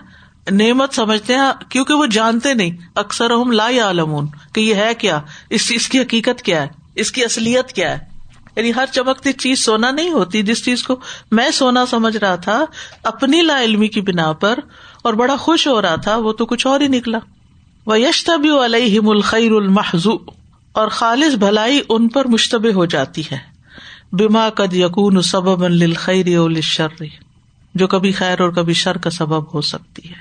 نعمت 0.50 0.94
سمجھتے 0.94 1.34
ہیں، 1.34 1.70
کیونکہ 1.70 1.94
وہ 1.94 2.06
جانتے 2.06 2.54
نہیں۔ 2.54 2.70
اکثر 2.94 3.30
ہم 3.30 3.50
لا 3.50 3.66
عالمون 3.66 4.26
کہ 4.52 4.60
یہ 4.60 4.74
ہے 4.74 4.94
کیا؟ 4.94 5.20
اس 5.50 5.68
چیز 5.68 5.88
کی 5.88 5.98
حقیقت 6.00 6.42
کیا 6.42 6.62
ہے؟ 6.62 6.68
اس 6.94 7.12
کی 7.12 7.24
اصلیت 7.24 7.72
کیا 7.72 7.98
ہے؟ 7.98 8.09
یعنی 8.56 8.74
ہر 8.76 8.84
چمکتی 8.92 9.32
چیز 9.32 9.64
سونا 9.64 9.90
نہیں 9.90 10.10
ہوتی 10.10 10.42
جس 10.42 10.64
چیز 10.64 10.82
کو 10.82 11.00
میں 11.30 11.50
سونا 11.50 11.86
سمجھ 11.86 12.16
رہا 12.16 12.36
تھا 12.36 12.64
اپنی 13.02 13.42
لا 13.42 13.62
علمی 13.62 13.88
کی 13.88 14.00
بنا 14.00 14.32
پر 14.32 14.58
اور 15.02 15.14
بڑا 15.14 15.36
خوش 15.36 15.68
ہو 15.68 15.82
رہا 15.82 15.96
تھا، 15.96 16.16
وہ 16.16 16.32
تو 16.32 16.46
کچھ 16.46 16.66
اور 16.66 16.80
ہی 16.80 16.88
نکلا۔ 16.88 17.18
وہ 17.86 18.00
یشتا 18.00 18.32
علیہ 18.64 19.00
الخیر 19.06 19.52
المحضو 19.52 20.16
اور 20.72 20.88
خالص 20.88 21.34
بھلائی 21.34 21.80
ان 21.88 22.08
پر 22.08 22.24
مشتبہ 22.24 22.72
ہو 22.72 22.84
جاتی 22.84 23.22
ہے۔ 23.32 23.38
بیما 24.12 24.48
قد 24.48 24.74
یقون 24.74 25.22
سبب 25.22 25.62
الخیر 25.62 26.60
شر 26.62 27.02
جو 27.74 27.86
کبھی 27.86 28.12
خیر 28.12 28.40
اور 28.40 28.50
کبھی 28.50 28.72
شر 28.72 28.98
کا 28.98 29.10
سبب 29.10 29.54
ہو 29.54 29.60
سکتی 29.60 30.08
ہے۔ 30.08 30.14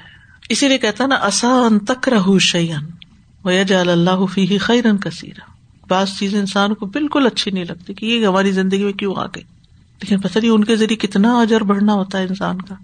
اسی 0.50 0.68
لیے 0.68 0.78
کہتا 0.78 1.06
نا، 1.06 1.16
آسان 1.16 1.80
تک 1.80 2.10
رہ 2.10 2.40
شیئن 2.40 3.66
جال 3.68 3.90
اللہ 3.90 4.26
فی 4.34 4.58
خیرن 4.58 4.98
کثیر 4.98 5.49
بعض 5.90 6.10
چیز 6.20 6.36
انسان 6.36 6.74
کو 6.74 6.86
بالکل 6.86 7.26
اچھی 7.26 7.52
نہیں 7.52 7.64
لگتی 7.64 7.94
کہ 7.94 8.06
یہ 8.06 8.28
ہماری 8.28 8.52
زندگی 8.52 8.84
میں 8.84 8.94
کیوں 8.94 9.16
آ 9.18 9.26
گئی۔ 9.26 9.44
لیکن 10.02 10.20
پتہ 10.20 10.40
نہیں 10.40 10.52
ان 10.52 10.64
کے 10.64 10.76
ذریعے 10.76 11.08
کتنا 11.08 11.40
اجر 11.40 11.62
بڑھنا 11.62 11.94
ہوتا 11.94 12.18
ہے 12.18 12.24
انسان 12.24 12.62
کا۔ 12.62 12.76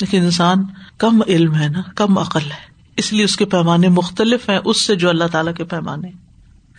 لیکن 0.00 0.22
انسان 0.22 0.64
کم 0.98 1.22
علم 1.26 1.54
ہے 1.54 1.68
نا، 1.68 1.82
کم 1.96 2.18
عقل 2.18 2.40
ہے۔ 2.40 2.74
اس 2.96 3.12
لیے 3.12 3.24
اس 3.24 3.36
کے 3.36 3.44
پیمانے 3.44 3.88
مختلف 3.88 4.50
ہیں، 4.50 4.58
اس 4.64 4.80
سے 4.80 4.96
جو 4.96 5.08
اللہ 5.08 5.24
تعالیٰ 5.24 5.54
کے 5.54 5.64
پیمانے۔ 5.64 6.08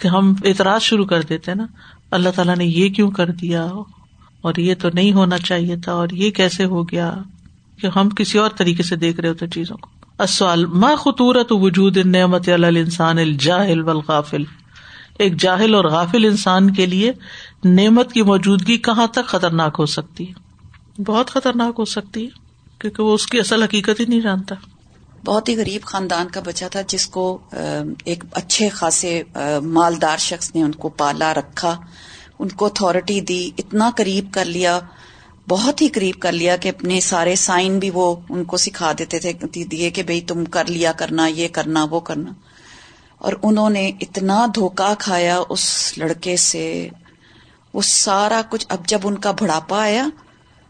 کہ 0.02 0.08
ہم 0.08 0.34
اعتراض 0.46 0.82
شروع 0.82 1.06
کر 1.06 1.22
دیتے 1.22 1.56
نا، 1.56 1.66
اللہ 2.12 2.30
تعالیٰ 2.30 2.56
نے 2.56 2.66
یہ 2.66 2.90
کیوں 2.90 3.12
کر 3.12 3.32
دیا؟ 3.32 3.64
اور 4.42 4.56
یہ 4.58 4.76
تو 4.80 4.90
نہیں 4.94 5.14
ہونا 5.14 5.38
چاہیے 5.38 5.76
تھا، 5.76 5.92
اور 5.92 6.10
یہ 6.12 6.32
کیسے 6.32 6.66
ہو 6.66 6.84
گیا؟ 6.84 7.16
کہ 7.82 7.88
ہم 7.96 8.10
کسی 8.10 8.38
اور 8.38 8.50
طریقے 8.58 8.84
سے 8.84 8.96
دیکھ 8.96 9.20
رہے 9.20 9.30
ہوتے 9.30 9.48
چیزوں 9.48 9.78
کو۔ 9.78 9.90
اصل 10.18 10.66
ما 10.66 10.96
خطورت 10.96 11.48
وجود 11.50 11.98
نعمت 11.98 12.50
انسان 12.50 13.18
الجاہل 13.18 13.82
والغافل؟ 13.82 14.44
ایک 15.20 15.36
جاہل 15.40 15.76
اور 15.76 15.86
غافل 15.86 16.26
انسان 16.26 16.72
کے 16.74 16.86
لیے 16.86 17.12
نعمت 17.66 18.14
کی 18.14 18.22
موجودگی 18.22 18.78
کہاں 18.78 19.08
تک 19.08 19.28
خطرناک 19.28 19.76
ہو 19.80 19.86
سکتی 19.86 20.28
ہے؟ 20.30 20.34
بہت 21.02 21.30
خطرناک 21.30 21.76
ہو 21.80 21.86
سکتی 21.86 22.24
ہے، 22.24 22.30
کیونکہ 22.80 23.04
وہ 23.04 23.14
اس 23.14 23.26
کی 23.28 23.40
اصل 23.40 23.64
حقیقت 23.64 24.00
ہی 24.00 24.06
نہیں 24.06 24.22
جانتا۔ 24.22 24.56
بہت 25.26 25.50
ہی 25.50 25.56
غریب 25.58 25.82
خاندان 25.82 26.28
کا 26.28 26.42
بچہ 26.46 26.66
تھا 26.72 26.82
جس 26.88 27.08
کو 27.08 27.38
ایک 28.06 28.24
اچھے 28.32 28.70
خاصے 28.70 29.22
مالدار 29.64 30.18
شخص 30.18 30.52
نے 30.56 30.62
ان 30.62 30.72
کو 30.72 30.90
پالا، 30.90 31.34
رکھا، 31.34 31.76
ان 32.40 32.50
کو 32.50 32.66
اتارٹی 32.66 33.20
دی، 33.22 33.50
اتنا 33.58 33.90
قریب 33.96 34.26
کر 34.32 34.46
لیا، 34.46 34.80
بہت 35.50 35.82
ہی 35.82 35.88
قریب 35.88 36.16
کر 36.20 36.32
لیا 36.32 36.56
کہ 36.56 36.70
اپنے 36.70 37.00
سارے 37.00 37.36
سائن 37.36 37.80
بھی 37.80 37.90
وہ 37.94 38.16
ان 38.30 38.44
کو 38.44 38.58
سکھا 38.58 38.92
دیتے 39.00 39.20
تھے 39.20 39.34
دیے 39.64 39.90
کہ 39.90 40.04
بھائی 40.04 40.22
تم 40.22 40.46
کر 40.46 40.66
لیا 40.66 40.92
کرنا، 40.92 41.28
یہ 41.28 41.48
کرنا، 41.48 41.86
وہ 41.90 42.00
کرنا۔ 42.00 42.32
اور 43.26 43.34
انہوں 43.44 43.70
نے 43.70 43.92
اتنا 44.02 44.46
دھوکا 44.56 44.94
کھایا 45.00 45.40
اس 45.50 45.98
لڑکے 45.98 46.38
سے، 46.38 46.90
وہ 47.74 47.82
سارا 47.82 48.42
کچھ 48.50 48.66
اب 48.70 48.88
جب 48.88 49.00
ان 49.04 49.18
کا 49.18 49.32
بڑھاپا 49.32 49.82
آیا 49.82 50.08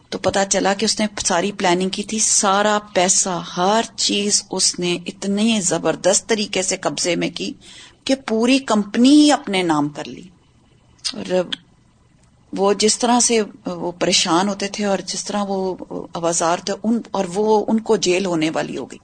تو 0.08 0.18
پتا 0.18 0.44
چلا 0.44 0.74
کہ 0.74 0.84
اس 0.84 1.00
نے 1.00 1.06
ساری 1.24 1.52
پلاننگ 1.52 1.88
کی 1.88 2.02
تھی، 2.02 2.18
سارا 2.18 2.78
پیسہ، 2.94 3.42
ہر 3.56 3.82
چیز 3.96 4.44
اس 4.50 4.78
نے 4.78 4.98
اتنے 5.06 5.60
زبردست 5.60 6.28
طریقے 6.28 6.62
سے 6.62 6.76
قبضے 6.76 7.16
میں 7.16 7.30
کی 7.34 7.52
کہ 8.04 8.14
پوری 8.14 8.58
کمپنی 8.58 9.08
ہی 9.08 9.32
اپنے 9.32 9.62
نام 9.62 9.88
کر 9.88 10.04
لی۔ 10.04 10.28
اور 11.12 11.42
وہ 12.52 12.72
جس 12.72 12.98
طرح 12.98 13.20
سے 13.20 13.42
وہ 13.66 13.92
پریشان 13.92 14.48
ہوتے 14.48 14.68
تھے 14.68 14.84
اور 14.84 14.98
جس 14.98 15.24
طرح 15.24 15.44
وہ 15.48 15.74
آوازار 16.14 16.58
تھے، 16.58 16.74
ان 16.82 17.00
اور 17.10 17.24
وہ 17.34 17.64
ان 17.68 17.80
کو 17.80 17.96
جیل 17.96 18.26
ہونے 18.26 18.50
والی 18.50 18.76
ہو 18.76 18.84
گئی۔ 18.84 18.98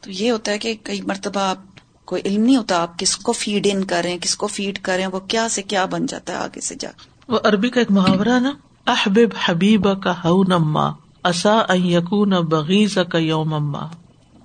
تو 0.00 0.10
یہ 0.10 0.30
ہوتا 0.30 0.52
ہے 0.52 0.58
کہ 0.58 0.74
کئی 0.82 1.00
مرتبہ 1.00 1.40
آپ 1.40 1.73
کوئی 2.04 2.22
علم 2.24 2.42
نہیں 2.44 2.56
ہوتا 2.56 2.82
آپ 2.82 2.98
کس 2.98 3.16
کو 3.16 3.32
فیڈ 3.32 3.66
ان 3.70 3.84
کریں، 3.84 4.18
کس 4.18 4.36
کو 4.36 4.46
فیڈ 4.46 4.78
کریں، 4.78 5.06
وہ 5.06 5.20
کیا 5.20 5.48
سے 5.48 5.62
کیا 5.62 5.84
بن 5.84 6.06
جاتا 6.06 6.32
ہے 6.32 6.38
آگے 6.38 6.60
سے 6.60 6.74
جا 6.80 6.90
وہ 7.28 7.38
عربی 7.44 7.68
کا 7.68 7.80
ایک 7.80 7.90
محاورہ 7.90 8.38
نا، 8.40 8.52
احبب 8.86 9.34
حبیب 9.44 10.02
کا 10.02 10.12
ہو 10.24 10.42
نما 10.42 10.90
اصا 11.22 11.62
یقون 11.74 12.30
بغیز 12.30 12.98
کا 13.12 13.18
یوم 13.18 13.54
اما 13.54 13.86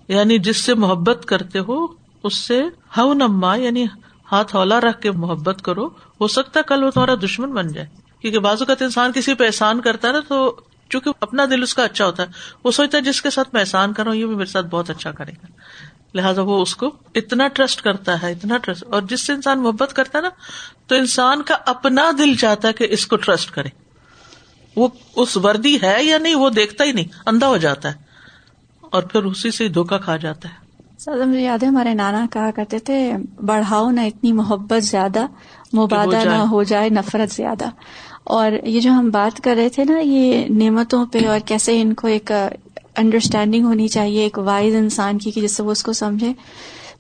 یعنی 0.08 0.38
جس 0.38 0.58
سے 0.58 0.74
محبت 0.74 1.26
کرتے 1.26 1.60
ہو، 1.60 1.88
اس 2.24 2.36
سے 2.36 2.62
ہو 2.98 3.14
نما 3.14 3.56
یعنی 3.56 3.86
ہاتھ 4.32 4.56
ہولا 4.56 4.80
رکھ 4.82 5.02
کے 5.02 5.12
محبت 5.12 5.62
کرو۔ 5.62 5.88
ہو 6.22 6.28
سکتا 6.28 6.60
ہے 6.60 6.64
کل 6.68 6.84
وہ 6.84 6.92
تمہارا 6.92 7.16
دشمن 7.24 7.54
بن 7.54 7.68
جائے۔ 7.68 7.88
کیونکہ 8.22 8.40
بازو 8.40 8.66
کا 8.66 8.74
انسان 8.82 9.12
کسی 9.16 9.34
پہ 9.34 9.46
احسان 9.46 9.82
کرتا 9.82 10.08
ہے 10.08 10.14
نا، 10.14 10.20
تو 10.28 10.56
چونکہ 10.90 11.12
اپنا 11.22 11.46
دل 11.46 11.64
اس 11.64 11.74
کا 11.74 11.84
اچھا 11.84 12.06
ہوتا 12.06 12.24
ہے، 12.24 12.28
وہ 12.64 12.72
سوچتا 12.72 12.98
ہے 12.98 13.04
جس 13.04 13.22
کے 13.22 13.30
ساتھ 13.30 13.50
میں 13.54 13.62
احسان 13.62 13.94
کروں 13.94 14.16
یہ 14.16 14.26
بھی 14.26 14.36
میرے 14.36 14.52
ساتھ 14.52 14.66
بہت 14.66 14.90
اچھا 14.90 15.12
کرے 15.12 15.32
گا۔ 15.32 15.46
لہٰذا 16.14 16.42
وہ 16.42 16.62
اس 16.62 16.76
کو 16.76 16.92
اتنا 17.16 17.48
ٹرسٹ 17.48 17.82
کرتا 17.82 18.22
ہے 18.22 18.32
اتنا 18.32 18.58
ٹرسٹ۔ 18.58 18.84
اور 18.84 19.02
جس 19.02 19.28
سے 19.28 19.34
انسان 19.34 19.60
محبت 19.64 19.94
کرتا 19.94 20.18
ہے 20.18 20.24
نا 20.24 20.30
تو 20.88 20.96
انسان 20.96 21.42
کا 21.42 21.58
اپنا 21.66 22.12
دل 22.18 22.36
چاہتا 22.36 22.68
ہے 22.68 22.74
کہ 22.74 22.88
اس 22.90 23.08
کو 23.08 23.16
ٹرسٹ 23.16 23.52
کرے۔ 23.52 23.70
وہ 24.76 24.88
اس 25.16 25.38
وردی 25.38 25.78
ہے 25.84 26.04
یا 26.04 26.18
نہیں 26.18 26.36
وہ 26.36 26.50
دیکھتا 26.50 26.84
ہی 26.84 26.92
نہیں 26.92 27.06
اندھا 27.26 27.48
ہو 27.48 27.58
جاتا 27.58 27.90
ہے۔ 27.90 28.10
اور 28.82 29.04
پھر 29.04 29.24
اسی 29.24 29.52
سے 29.52 29.68
دھوکا 29.68 29.98
کھا 29.98 30.18
جاتا 30.18 30.50
ہے۔ 30.50 30.54
سر 31.00 31.26
مجھے 31.26 31.42
یاد 31.42 31.64
ہے 31.64 31.68
ہمارے 31.68 31.94
نانا 31.94 32.26
کہا 32.32 32.52
کرتے 32.56 32.80
تھے 32.80 33.14
بڑھاؤ 33.46 33.90
نہ 33.92 34.02
اتنی 34.02 34.34
محبت 34.34 34.84
زیادہ 34.84 35.26
مبادہ 35.78 36.24
نہ 36.26 36.36
ہو 36.36 36.64
جائے 36.64 36.90
نفرت 36.90 37.34
زیادہ۔ 37.34 37.70
اور 38.24 38.52
یہ 38.64 38.80
جو 38.80 38.92
ہم 38.92 39.10
بات 39.10 39.44
کر 39.44 39.56
رہے 39.58 39.70
تھے 39.70 39.84
نا 39.84 40.00
یہ 40.00 40.46
نعمتوں 40.50 41.06
پہ 41.06 41.28
اور 41.28 41.40
کیسے 41.46 41.82
ان 41.82 41.94
کو 41.94 42.08
ایک 42.08 42.32
انڈرسٹینڈنگ 43.00 43.64
ہونی 43.64 43.88
چاہیے 43.88 44.24
ایک 44.24 44.38
وائز 44.38 44.76
انسان 44.76 45.18
کی 45.18 45.32
کہ 45.32 45.42
جس 45.42 45.52
سے 45.52 45.64
وہ 45.64 45.72
اس 45.72 45.84
کو 45.84 45.94
سمجھے۔ 45.94 46.34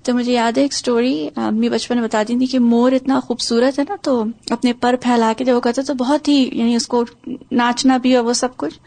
تو 0.03 0.13
مجھے 0.13 0.33
یاد 0.33 0.57
ہے 0.57 0.61
ایک 0.61 0.73
اسٹوری 0.73 1.29
امی 1.35 1.69
بچپن 1.69 1.97
میں 1.97 2.07
بتا 2.07 2.23
دی 2.27 2.37
تھی 2.37 2.45
کہ 2.45 2.59
مور 2.59 2.91
اتنا 2.91 3.19
خوبصورت 3.19 3.79
ہے 3.79 3.83
نا، 3.89 3.95
تو 4.01 4.23
اپنے 4.49 4.73
پر 4.73 4.95
پھیلا 5.01 5.33
کے 5.37 5.43
جب 5.43 5.55
وہ 5.55 5.59
کرتے 5.59 5.81
تو 5.81 5.93
بہت 5.93 6.27
ہی 6.27 6.49
یعنی 6.53 6.75
اس 6.75 6.87
کو 6.87 7.03
ناچنا 7.51 7.97
بھی 7.97 8.15
اور 8.15 8.25
وہ 8.25 8.33
سب 8.33 8.57
کچھ۔ 8.57 8.79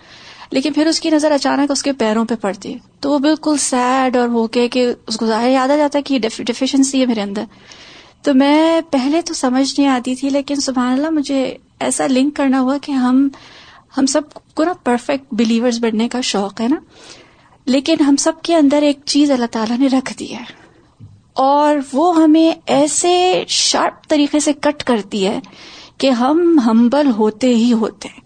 لیکن 0.50 0.72
پھر 0.72 0.86
اس 0.86 1.00
کی 1.00 1.10
نظر 1.10 1.32
اچانک 1.32 1.70
اس 1.70 1.82
کے 1.82 1.92
پیروں 1.92 2.24
پہ 2.24 2.34
پڑتی۔ 2.40 2.72
ہے 2.72 2.78
تو 3.00 3.10
وہ 3.10 3.18
بالکل 3.18 3.56
سیڈ 3.56 4.16
اور 4.16 4.28
ہو 4.28 4.46
کے 4.46 4.68
کہ 4.68 4.92
اس 5.06 5.16
کو 5.16 5.26
ظاہر 5.26 5.50
یاد 5.50 5.68
آ 5.68 5.76
جاتا 5.76 5.98
ہے 5.98 6.02
کہ 6.02 6.18
ڈیفیشنسی 6.18 7.00
ہے 7.00 7.06
میرے 7.06 7.22
اندر۔ 7.22 7.44
تو 8.22 8.34
میں 8.34 8.80
پہلے 8.90 9.22
تو 9.22 9.34
سمجھ 9.34 9.80
نہیں 9.80 9.88
آتی 9.88 10.14
تھی، 10.14 10.30
لیکن 10.30 10.54
سبحان 10.54 10.92
اللہ 10.92 11.10
مجھے 11.10 11.56
ایسا 11.80 12.06
لنک 12.06 12.36
کرنا 12.36 12.60
ہوا 12.60 12.76
کہ 12.82 12.92
ہم 12.92 13.28
ہم 13.98 14.06
سب 14.06 14.22
کو 14.54 14.64
نا 14.64 14.72
پرفیکٹ 14.84 15.34
بلیورز 15.34 15.78
بننے 15.80 16.08
کا 16.08 16.20
شوق 16.20 16.60
ہے 16.60 16.68
نا۔ 16.68 16.76
لیکن 17.64 17.96
ہم 18.00 18.16
سب 18.16 18.32
کے 18.42 18.56
اندر 18.56 18.82
ایک 18.82 18.98
چیز 19.04 19.30
اللہ 19.30 19.46
تعالیٰ 19.50 19.78
نے 19.78 19.86
رکھ 19.86 20.18
دی 20.18 20.34
ہے۔ 20.34 20.44
اور 21.32 21.76
وہ 21.92 22.16
ہمیں 22.16 22.60
ایسے 22.66 23.44
شارپ 23.48 24.08
طریقے 24.08 24.40
سے 24.40 24.52
کٹ 24.52 24.84
کرتی 24.84 25.26
ہے 25.26 25.40
کہ 25.98 26.10
ہم 26.10 26.60
ہمبل 26.66 27.10
ہوتے 27.10 27.54
ہی 27.54 27.72
ہوتے 27.72 28.08
ہیں۔ 28.08 28.21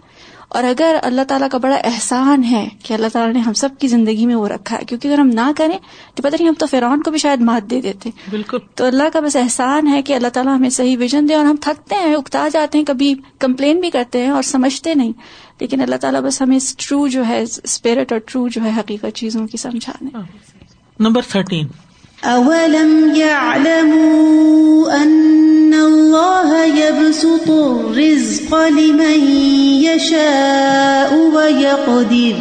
اور 0.49 0.65
اگر 0.65 0.97
اللہ 1.03 1.23
تعالیٰ 1.29 1.49
کا 1.53 1.59
بڑا 1.59 1.77
احسان 1.77 2.45
ہے 2.45 2.69
کہ 2.83 2.95
اللہ 2.95 3.07
تعالیٰ 3.13 3.35
نے 3.35 3.41
ہم 3.41 3.53
سب 3.53 3.69
کی 3.79 3.89
زندگی 3.89 4.27
میں 4.27 4.35
وہ 4.35 4.49
رکھا 4.49 4.79
ہے 4.79 4.85
کیونکہ 4.85 5.09
اگر 5.09 5.19
ہم 5.19 5.27
نہ 5.27 5.51
کریں 5.57 5.79
تو 6.15 6.23
پتہ 6.23 6.37
نہیں 6.39 6.49
ہم 6.49 6.55
تو 6.55 6.67
فرعون 6.67 7.03
کو 7.03 7.11
بھی 7.11 7.19
شاید 7.19 7.41
مات 7.41 7.71
دے 7.71 7.81
دیتے۔ 7.81 8.11
بالکل۔ 8.31 8.59
تو 8.75 8.85
اللہ 8.85 9.03
کا 9.13 9.21
بس 9.21 9.37
احسان 9.37 9.87
ہے 9.87 10.03
کہ 10.03 10.13
اللہ 10.13 10.29
تعالیٰ 10.29 10.57
ہمیں 10.57 10.71
صحیح 10.71 10.97
ویژن 10.99 11.29
دے 11.29 11.35
اور 11.35 11.45
ہم 11.45 11.57
تھکتے 11.61 11.95
ہیں 11.95 12.15
اکتا 12.15 12.49
جاتے 12.53 12.79
ہیں 12.79 12.85
کبھی 12.85 13.15
کمپلین 13.39 13.81
بھی 13.81 13.91
کرتے 13.91 14.23
ہیں 14.23 14.31
اور 14.31 14.43
سمجھتے 14.43 14.95
نہیں۔ 14.95 15.13
لیکن 15.61 15.81
اللہ 15.81 15.97
تعالیٰ 15.97 16.21
بس 16.21 16.43
ہمیں 16.43 16.59
ٹرو 16.79 17.09
جو 17.09 17.27
ہے 17.29 17.43
اسپرٹ 17.43 18.13
اور 18.13 18.21
ٹرو 18.27 18.49
جو 18.49 18.65
ہے 18.65 18.71
حقیقت 18.77 19.15
چیزوں 19.15 19.47
کی 19.47 19.57
سمجھانے۔ 19.57 20.19
نمبر 21.01 21.23
تھرٹین 21.29 21.67
أولم 22.25 23.13
يعلموا 23.17 25.03
أن 25.03 25.75
الله 25.75 26.79
يبسط 26.79 27.51
الرزق 27.51 28.55
لمن 28.55 29.37
يشاء 29.83 31.35
ويقدر 31.35 32.37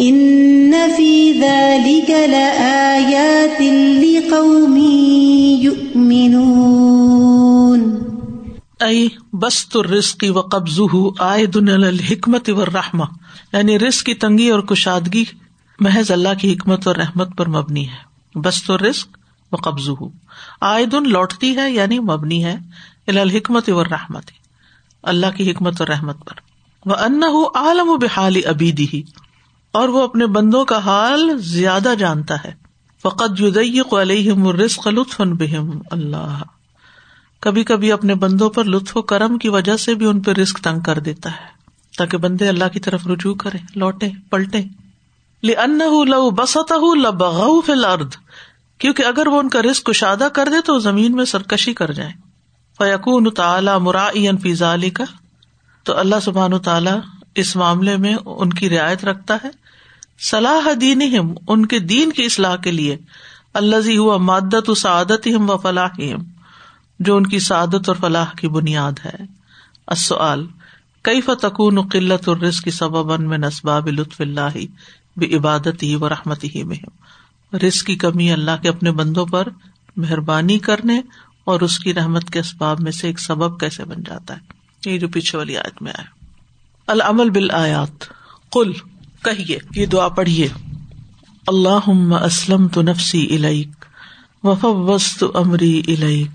إن 0.00 0.74
في 0.96 1.32
ذلك 1.32 2.10
لآيات 2.10 3.62
لقوم 4.02 4.76
يؤمنون۔ 5.60 8.04
ائی 8.80 9.08
بست 9.32 9.76
الرزق 9.76 10.24
و 10.28 10.40
قبضہ 10.40 11.22
عائد 11.22 11.56
الحکمت 11.56 12.50
و 12.50 12.64
رحمہ 12.64 13.04
یعنی 13.52 13.78
رزق 13.78 14.04
کی 14.04 14.14
تنگی 14.14 14.48
اور 14.48 14.60
کشادگی 14.60 15.24
محض 15.80 16.10
اللہ 16.10 16.28
کی 16.40 16.52
حکمت 16.52 16.86
اور 16.86 16.96
رحمت 16.96 17.28
پر 17.36 17.48
مبنی 17.48 17.88
ہے۔ 17.88 18.09
بست 18.34 18.70
الرزق 18.70 19.18
و 19.52 19.56
قبضہ 19.56 20.04
عائد 20.60 20.94
لوٹتی 21.06 21.56
ہے 21.56 21.70
یعنی 21.70 21.98
مبنی 22.00 22.44
ہے 22.44 22.56
الحکمت 23.06 23.68
و 23.68 23.84
رحمت 23.84 24.30
اللہ 25.04 25.36
کی 25.36 25.50
حکمت 25.50 25.80
اور 25.80 25.88
رحمت 25.88 26.18
پر. 26.26 26.34
وہ 26.86 26.94
ان 26.94 27.22
عالم 27.54 27.88
و 27.88 27.96
بحال 27.96 28.36
ابیدی 28.44 28.86
ہی 28.92 29.02
اور 29.74 29.88
وہ 29.88 30.02
اپنے 30.02 30.26
بندوں 30.26 30.64
کا 30.64 30.78
حال 30.78 31.38
زیادہ 31.38 31.94
جانتا 31.98 32.34
ہے. 32.44 32.52
فقط 33.04 33.40
یدیق 33.40 33.94
علیہم 33.94 34.46
الرزق 34.46 34.86
لطفا 34.86 35.24
بہم 35.38 35.70
اللہ. 35.90 36.42
کبھی 37.42 37.64
کبھی 37.64 37.92
اپنے 37.92 38.14
بندوں 38.14 38.50
پر 38.50 38.64
لطف 38.64 38.96
و 38.96 39.02
کرم 39.02 39.38
کی 39.38 39.48
وجہ 39.48 39.76
سے 39.76 39.94
بھی 39.94 40.06
ان 40.06 40.20
پہ 40.20 40.30
رسک 40.30 40.58
تنگ 40.58 40.80
کر 40.80 40.98
دیتا 40.98 41.30
ہے، 41.30 41.48
تاکہ 41.98 42.16
بندے 42.18 42.48
اللہ 42.48 42.68
کی 42.72 42.80
طرف 42.80 43.06
رجوع 43.06 43.34
کرے 43.34 43.58
لوٹے 43.74 44.08
پلٹے 44.30 44.62
لو 45.42 46.30
کیونکہ 48.78 49.02
اگر 49.02 49.26
وہ 49.26 49.38
ان 49.38 49.48
کا 49.48 49.62
رسک 49.62 49.86
کشادہ 49.86 50.28
کر 50.32 50.48
دے 50.52 50.60
تو 50.60 50.78
زمین 50.78 51.12
میں 51.12 51.24
سرکشی 51.24 51.74
کر 51.74 51.92
جائے 51.92 52.12
فیقون 52.78 53.30
تعالی 53.30 53.70
مرائین 53.80 54.38
فیضا 54.38 54.74
علی 54.74 54.90
کا 54.90 55.04
تو 55.82 55.98
اللہ 55.98 56.14
سبحان 56.22 56.58
تعالیٰ 56.58 56.98
اس 57.34 57.56
معاملے 57.56 57.96
میں 57.96 58.16
ان 58.26 58.50
کی 58.50 58.70
رعایت 58.70 59.04
رکھتا 59.04 59.36
ہے۔ 59.44 59.50
صلاح 60.18 60.68
دین 60.80 61.02
ان 61.48 61.66
کے 61.66 61.78
دین 61.78 62.12
کی 62.12 62.24
اصلاح 62.24 62.56
کے 62.56 62.70
لیے۔ 62.70 62.96
اللہ 63.54 63.96
ہوا 63.96 64.16
مادت 64.16 64.78
سعادت 64.78 65.28
و 65.48 65.58
فلاح 65.58 65.88
جو 67.00 67.16
ان 67.16 67.26
کی 67.26 67.38
سعادت 67.38 67.88
اور 67.88 67.96
فلاح 67.96 68.26
کی 68.40 68.48
بنیاد 68.48 68.92
ہے۔ 69.04 69.16
السؤال 69.86 70.46
کئی 71.02 71.20
فتکون 71.20 71.88
قلت 71.88 72.28
الرزق 72.28 72.64
کی 72.64 72.70
سبب 72.70 73.20
میں 73.20 73.38
لطف 73.90 74.20
اللہ 74.20 74.56
بھی 75.16 75.36
عبادت 75.36 75.82
ہی 75.82 75.94
و 75.94 76.08
رحمت 76.08 76.44
ہی 76.44 76.62
میں 76.62 76.76
رزق 77.56 77.86
کی 77.86 77.94
کمی 77.94 78.32
اللہ 78.32 78.62
کے 78.62 78.68
اپنے 78.68 78.92
بندوں 78.92 79.26
پر 79.26 79.48
مہربانی 79.96 80.58
کرنے 80.58 81.00
اور 81.44 81.60
اس 81.60 81.78
کی 81.78 81.94
رحمت 81.94 82.30
کے 82.30 82.38
اسباب 82.38 82.80
میں 82.80 82.92
سے 82.92 83.06
ایک 83.06 83.20
سبب 83.20 83.60
کیسے 83.60 83.84
بن 83.84 84.02
جاتا 84.06 84.36
ہے۔ 84.36 84.40
یہ 84.90 84.98
جو 84.98 85.08
پیچھے 85.08 85.38
والی 85.38 85.56
آیت 85.56 85.82
میں 85.82 85.92
آیا۔ 85.98 86.24
العمل 86.86 87.30
بال 87.30 87.50
آیات 87.50 88.04
کل 88.52 88.72
کہیے، 89.24 89.58
یہ 89.76 89.86
دعا 89.86 90.08
پڑھیے۔ 90.08 90.48
اللہ 91.46 92.14
اسلم 92.22 92.68
تو 92.68 92.82
نفسی 92.82 93.36
الیک 93.36 93.84
وفوست 94.44 95.24
امری 95.34 95.82
الیک 95.86 96.30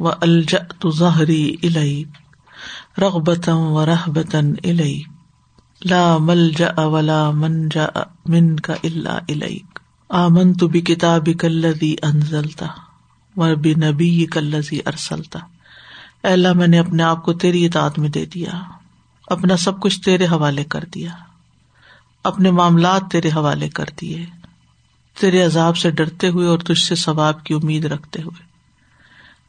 و 0.00 0.08
الجا 0.08 0.58
تو 0.78 0.90
ظہری 0.90 1.56
الئی 1.62 2.04
رغبتم 2.98 3.56
و 3.56 3.86
رحبتن 3.86 4.52
الئی 4.64 5.02
لا 5.84 6.18
مل 6.18 6.50
جا 6.50 6.80
ولا 6.80 7.30
من 7.30 7.68
جا 7.68 7.86
من 8.26 8.56
کا 8.56 8.74
اللہ 8.84 9.18
الئی 9.28 9.58
آمن 10.08 10.52
تو 10.52 10.68
بھی 10.68 10.80
کتاب 10.80 11.28
کلدی 11.40 11.96
انزلتا 12.02 12.66
و 13.36 13.46
نبی 13.76 14.26
کلزی 14.26 14.80
ارسلتا 14.86 15.38
اللہ، 16.22 16.52
میں 16.52 16.66
نے 16.66 16.78
اپنے 16.78 17.02
آپ 17.02 17.24
کو 17.24 17.32
تیری 17.32 17.66
اطاعت 17.66 17.98
میں 17.98 18.08
دے 18.08 18.26
دیا، 18.26 18.50
اپنا 19.26 19.56
سب 19.56 19.80
کچھ 19.80 20.00
تیرے 20.00 20.24
حوالے 20.24 20.64
کر 20.64 20.84
دیا، 20.94 21.10
اپنے 22.24 22.50
معاملات 22.50 23.02
تیرے 23.10 23.28
حوالے 23.28 23.68
کر 23.68 23.84
دیے، 24.00 24.26
تیرے 25.20 25.42
عذاب 25.42 25.76
سے 25.76 25.90
ڈرتے 25.90 26.28
ہوئے 26.28 26.46
اور 26.46 26.58
تجھ 26.58 26.82
سے 26.82 26.94
ثواب 26.94 27.44
کی 27.44 27.54
امید 27.54 27.84
رکھتے 27.84 28.22
ہوئے۔ 28.22 28.42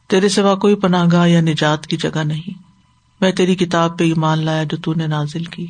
تیرے 0.06 0.28
سوا 0.28 0.54
کوئی 0.54 0.74
پناہ 0.74 1.06
گاہ 1.12 1.28
یا 1.28 1.40
نجات 1.40 1.86
کی 1.86 1.96
جگہ 1.96 2.24
نہیں۔ 2.24 2.62
میں 3.20 3.32
تیری 3.32 3.54
کتاب 3.54 3.98
پہ 3.98 4.04
ایمان 4.04 4.44
لایا 4.44 4.64
جو 4.64 4.76
تو 4.76 4.94
نے 4.94 5.06
نازل 5.06 5.44
کی۔ 5.44 5.66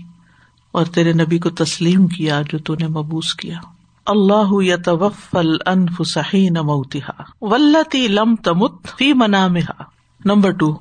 اور 0.77 0.87
تیرے 0.87 1.13
نبی 1.13 1.39
کو 1.39 1.51
تسلیم 1.51 2.07
کیا 2.07 2.43
جو 2.53 2.59
تو 2.59 2.75
نے 2.75 2.89
مبوس 2.89 3.35
کیا۔ 3.35 3.59
اللہ 4.07 4.49
یتوفل 4.51 5.57
انف 5.67 6.03
صحیح 6.07 6.51
نموتہ 6.51 7.23
ولتی 7.41 8.09
لم 8.09 8.35
تمت 8.37 8.73
فی 8.99 9.13
منامہا۔ 9.13 9.83
نمبر 10.25 10.51
ٹو 10.51 10.77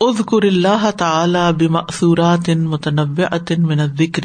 ادکر 0.00 0.42
اللہ 0.42 0.90
تعالی 0.90 1.66
بمأثورات 1.66 2.48
متنوعات 2.48 3.52
من 3.52 3.80
الذکر۔ 3.80 4.22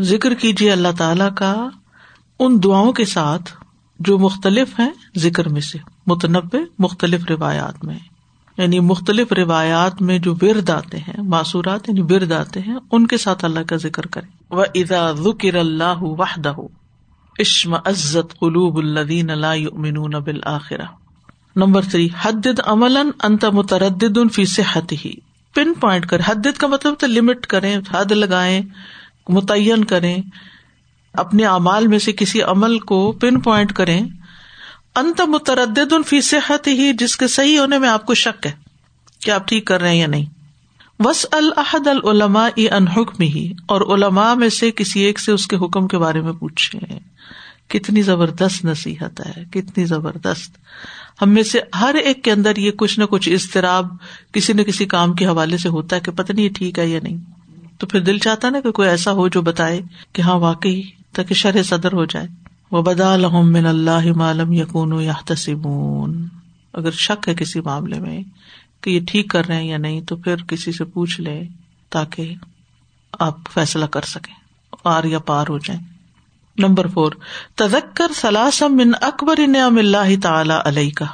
ذکر 0.00 0.34
کیجیے 0.34 0.72
اللہ 0.72 0.88
تعالی 0.98 1.24
کا 1.36 1.68
ان 2.38 2.58
دعاؤں 2.64 2.92
کے 2.92 3.04
ساتھ 3.04 3.52
جو 3.98 4.18
مختلف 4.18 4.80
ہیں 4.80 4.90
ذکر 5.18 5.48
میں 5.48 5.60
سے، 5.60 5.78
متنوع 6.06 6.58
مختلف 6.78 7.20
روایات 7.30 7.84
میں۔ 7.84 8.15
یعنی 8.58 8.80
مختلف 8.80 9.32
روایات 9.32 10.02
میں 10.02 10.18
جو 10.18 10.34
ورد 10.42 10.70
آتے 10.70 10.98
ہیں، 10.98 11.22
معصورات 11.22 11.88
یعنی 11.88 12.00
ورد 12.00 12.32
آتے 12.32 12.60
ہیں، 12.60 12.76
ان 12.92 13.06
کے 13.06 13.16
ساتھ 13.16 13.44
اللہ 13.44 13.60
کا 13.60 13.76
ذکر 13.76 14.06
کرے 14.06 14.26
وہ 14.50 14.64
ادا 14.74 15.12
ذکر 15.12 15.54
اللہ 15.54 16.02
وحدہ 16.02 16.54
عشم 17.40 17.74
عزت 17.74 18.38
قلوب 18.40 18.76
الدین 18.76 19.30
اللہ 19.30 20.18
بالآخرہ 20.18 20.86
نمبر 21.56 21.82
تھری 21.82 22.08
حد 22.20 22.46
عمل 22.64 22.96
انت 22.96 23.44
متردد 23.44 24.18
فی 24.32 24.44
صحت 24.44 24.92
ہی 24.92 25.12
پن 25.54 25.74
پوائنٹ 25.74 26.06
کرے 26.06 26.22
حد 26.26 26.46
کا 26.58 26.66
مطلب 26.66 26.94
تو 26.98 27.06
لمٹ 27.06 27.46
کریں، 27.46 27.76
حد 27.90 28.12
لگائیں، 28.12 28.60
متعین 29.28 29.84
کریں، 29.84 30.22
اپنے 31.12 31.44
اعمال 31.44 31.86
میں 31.86 31.98
سے 31.98 32.12
کسی 32.12 32.42
عمل 32.42 32.78
کو 32.78 33.12
پن 33.12 33.40
پوائنٹ 33.40 33.72
کریں۔ 33.72 34.00
انت 34.96 35.20
متردد 35.20 35.92
فی 36.06 36.20
صحت 36.20 36.66
ہی 36.66 36.92
جس 36.92 37.16
کے 37.16 37.26
صحیح 37.26 37.58
ہونے 37.58 37.78
میں 37.78 37.88
آپ 37.88 38.06
کو 38.06 38.14
شک 38.14 38.46
ہے 38.46 38.52
کہ 39.20 39.30
آپ 39.30 39.48
ٹھیک 39.48 39.64
کر 39.64 39.80
رہے 39.80 39.88
ہیں 39.88 39.96
یا 39.96 40.06
نہیں۔ 40.06 40.24
وس 40.98 41.26
الحد 41.32 41.86
العلما 41.86 42.48
ان 42.56 42.88
حکم 42.88 43.22
ہی 43.22 43.52
اور 43.66 43.80
علماء 43.80 44.34
میں 44.34 44.48
سے 44.48 44.70
کسی 44.70 45.00
ایک 45.00 45.20
سے 45.20 45.32
اس 45.32 45.46
کے 45.46 45.56
حکم 45.56 45.88
کے 45.88 45.98
بارے 45.98 46.20
میں 46.20 46.32
پوچھے 46.32 46.78
کتنی 47.68 48.02
زبردست 48.02 48.64
نصیحت 48.64 49.20
ہے، 49.20 49.44
کتنی 49.50 49.84
زبردست۔ 49.84 50.58
ہم 51.22 51.30
میں 51.30 51.42
سے 51.42 51.60
ہر 51.80 51.94
ایک 51.94 52.24
کے 52.24 52.32
اندر 52.32 52.56
یہ 52.56 52.70
کچھ 52.70 52.98
نہ 52.98 53.04
کچھ 53.04 53.28
اضطراب 53.28 53.86
کسی 54.32 54.52
نہ 54.52 54.62
کسی 54.62 54.86
کام 54.86 55.12
کے 55.12 55.26
حوالے 55.26 55.58
سے 55.58 55.68
ہوتا 55.68 55.96
ہے 55.96 56.00
کہ 56.00 56.12
پتہ 56.12 56.32
نہیں 56.32 56.44
یہ 56.44 56.50
ٹھیک 56.54 56.78
ہے 56.78 56.86
یا 56.86 57.00
نہیں۔ 57.02 57.16
تو 57.78 57.86
پھر 57.86 58.00
دل 58.00 58.18
چاہتا 58.18 58.50
نا 58.50 58.60
کہ 58.60 58.70
کوئی 58.70 58.88
ایسا 58.88 59.12
ہو 59.12 59.28
جو 59.28 59.42
بتائے 59.42 59.80
کہ 60.12 60.22
ہاں 60.22 60.36
واقعی 60.36 60.82
تاکہ 61.12 61.34
شرح 61.34 61.62
صدر 61.62 61.92
ہو 61.92 62.04
جائے۔ 62.04 62.45
وہ 62.72 62.82
بدا 62.82 63.16
من 63.32 63.66
اللہ 63.66 64.12
معلوم 64.16 64.52
یقون 64.52 64.92
یا 65.02 65.12
تسمون 65.24 66.26
اگر 66.74 66.90
شک 66.90 67.28
ہے 67.28 67.34
کسی 67.34 67.60
معاملے 67.60 68.00
میں 68.00 68.20
کہ 68.80 68.90
یہ 68.90 69.00
ٹھیک 69.08 69.30
کر 69.30 69.46
رہے 69.46 69.56
ہیں 69.56 69.68
یا 69.68 69.76
نہیں، 69.76 70.00
تو 70.00 70.16
پھر 70.16 70.42
کسی 70.42 70.72
سے 70.72 70.84
پوچھ 70.84 71.20
لے 71.20 71.42
تاکہ 71.90 72.34
آپ 73.12 73.48
فیصلہ 73.54 73.86
کر 73.86 74.02
سکیں، 74.02 74.34
آر 74.84 75.04
یا 75.04 75.18
پار 75.18 75.46
ہو 75.48 75.58
جائیں۔ 75.58 75.80
نمبر 76.58 76.86
فور، 76.86 77.12
تذکر 77.54 78.12
سلاسم 78.14 78.76
من 78.76 78.92
اکبر 79.00 79.40
نعم 79.46 79.76
اللہ 79.78 80.20
تعالی 80.22 80.54
علیہ 80.64 80.90
کا 80.96 81.04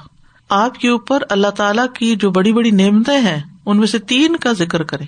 آپ 0.50 0.78
کے 0.78 0.88
اوپر 0.88 1.22
اللہ 1.30 1.50
تعالیٰ 1.56 1.86
کی 1.94 2.14
جو 2.16 2.30
بڑی 2.30 2.52
بڑی 2.52 2.70
نعمتیں 2.70 3.20
ہیں، 3.20 3.40
ان 3.66 3.78
میں 3.78 3.86
سے 3.86 3.98
تین 3.98 4.36
کا 4.36 4.52
ذکر 4.52 4.82
کرے 4.82 5.04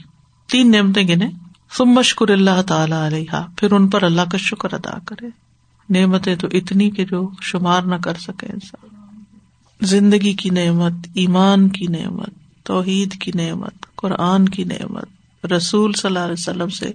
تین 0.49 0.71
نعمتیں 0.71 1.03
گنے 1.09 1.29
سم 1.77 1.91
مشکر 1.91 2.29
اللہ 2.29 2.63
تعالیٰ 2.63 3.07
علیہ 3.07 3.43
پھر 3.59 3.73
ان 3.73 3.89
پر 3.91 4.03
اللہ 4.03 4.31
کا 4.33 4.39
شکر 4.39 4.75
ادا 4.75 4.99
کرے۔ 5.05 5.29
نعمتیں 5.91 6.37
تو 6.37 6.49
اتنی 6.53 6.91
کہ 6.91 7.05
جو 7.05 7.31
شمار 7.43 7.83
نہ 7.83 7.95
کر 7.95 8.15
سکے 8.15 8.47
انسان۔ 8.47 8.89
زندگی 9.81 10.33
کی 10.33 10.51
نعمت، 10.51 10.93
ایمان 11.15 11.69
کی 11.69 11.87
نعمت، 11.87 12.31
توحید 12.63 13.13
کی 13.13 13.33
نعمت، 13.35 13.97
قرآن 13.97 14.49
کی 14.49 14.65
نعمت، 14.65 15.47
رسول 15.53 15.93
صلی 15.93 16.09
اللہ 16.09 16.19
علیہ 16.19 16.33
وسلم 16.33 16.69
سے 16.69 16.93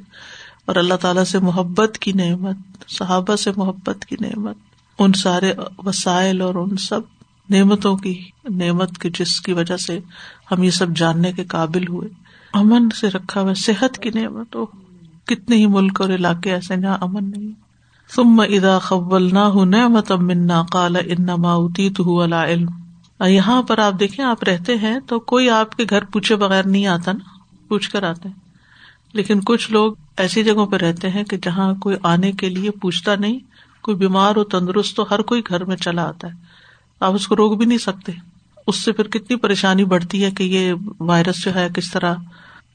اور 0.65 0.75
اللہ 0.75 0.93
تعالیٰ 0.93 1.23
سے 1.23 1.39
محبت 1.39 1.97
کی 1.97 2.12
نعمت، 2.12 2.58
صحابہ 2.88 3.36
سے 3.36 3.52
محبت 3.56 4.06
کی 4.06 4.15
نعمت، 4.21 4.56
ان 4.99 5.13
سارے 5.13 5.54
وسائل 5.86 6.41
اور 6.41 6.56
ان 6.56 6.78
سب 6.78 6.99
نعمتوں 7.49 7.97
کی 7.97 8.23
نعمت 8.49 8.97
کی 8.97 9.10
جس 9.19 9.41
کی 9.41 9.54
وجہ 9.54 9.78
سے 9.78 9.99
ہم 10.52 10.63
یہ 10.63 10.69
سب 10.69 10.95
جاننے 10.95 11.32
کے 11.32 11.43
قابل 11.43 11.88
ہوئے۔ 11.88 12.10
امن 12.54 12.89
سے 12.89 13.08
رکھا 13.10 13.41
ہوا 13.41 13.54
صحت 13.54 13.97
کی 13.97 14.10
نعمت۔ 14.15 14.56
ہو 14.56 14.65
کتنے 15.25 15.56
ہی 15.56 15.67
ملک 15.67 16.02
اور 16.02 16.10
علاقے 16.10 16.54
ایسے 16.54 16.78
جہاں 16.78 16.97
امن 17.02 17.32
نہیں۔ 17.38 17.68
تم 18.15 18.39
ادا 18.39 18.80
قبل 18.80 19.34
نہ 19.34 19.39
ہوں 19.39 19.65
نعمت 19.65 20.12
کالا 20.72 21.00
ان 21.06 21.26
ماؤتی 21.26 21.89
تو 21.89 22.24
علم 22.24 22.69
یہاں 23.28 23.62
پر 23.62 23.78
آپ 23.78 23.93
دیکھیں، 24.00 24.26
آپ 24.26 24.43
رہتے 24.43 24.76
ہیں 24.76 25.00
تو 25.00 25.19
کوئی 25.19 25.50
آپ 25.50 25.78
کے 25.78 25.84
گھر 25.89 26.04
پوچھے 26.04 26.36
بغیر 26.36 26.65
نہیں 26.65 26.88
آتا 26.88 27.12
نا، 27.12 27.38
پوچھ 27.67 27.89
کر 27.89 28.04
آتے 28.04 28.30
ہیں 28.30 28.36
لیکن 29.13 29.39
کچھ 29.41 29.72
لوگ 29.72 29.93
ایسی 30.17 30.43
جگہوں 30.43 30.65
پہ 30.65 30.76
رہتے 30.76 31.10
ہیں 31.10 31.24
کہ 31.24 31.38
جہاں 31.38 31.74
کوئی 31.74 31.95
آنے 32.04 32.32
کے 32.32 32.50
لیے 32.50 32.72
پوچھتا 32.72 33.15
نہیں، 33.15 33.39
کوئی 33.82 33.98
بیمار 33.98 34.36
ہو 34.36 34.43
تندرست 34.43 34.95
تو 34.95 35.06
ہر 35.12 35.22
کوئی 35.22 35.41
گھر 35.50 35.65
میں 35.65 35.76
چلا 35.76 36.04
آتا 36.04 36.28
ہے۔ 36.28 36.34
آپ 37.00 37.13
اس 37.13 37.28
کو 37.28 37.36
روک 37.36 37.58
بھی 37.58 37.65
نہیں 37.65 37.78
سکتے۔ 37.78 38.12
اس 38.67 38.76
سے 38.76 38.91
پھر 38.91 39.08
کتنی 39.08 39.36
پریشانی 39.36 39.86
بڑھتی 39.86 40.24
ہے 40.24 40.32
کہ 40.32 40.43
یہ 40.43 40.74
وائرس 41.00 41.43
جو 41.43 41.56
ہے 41.56 41.67
کس 41.76 41.91
طرح 41.91 42.15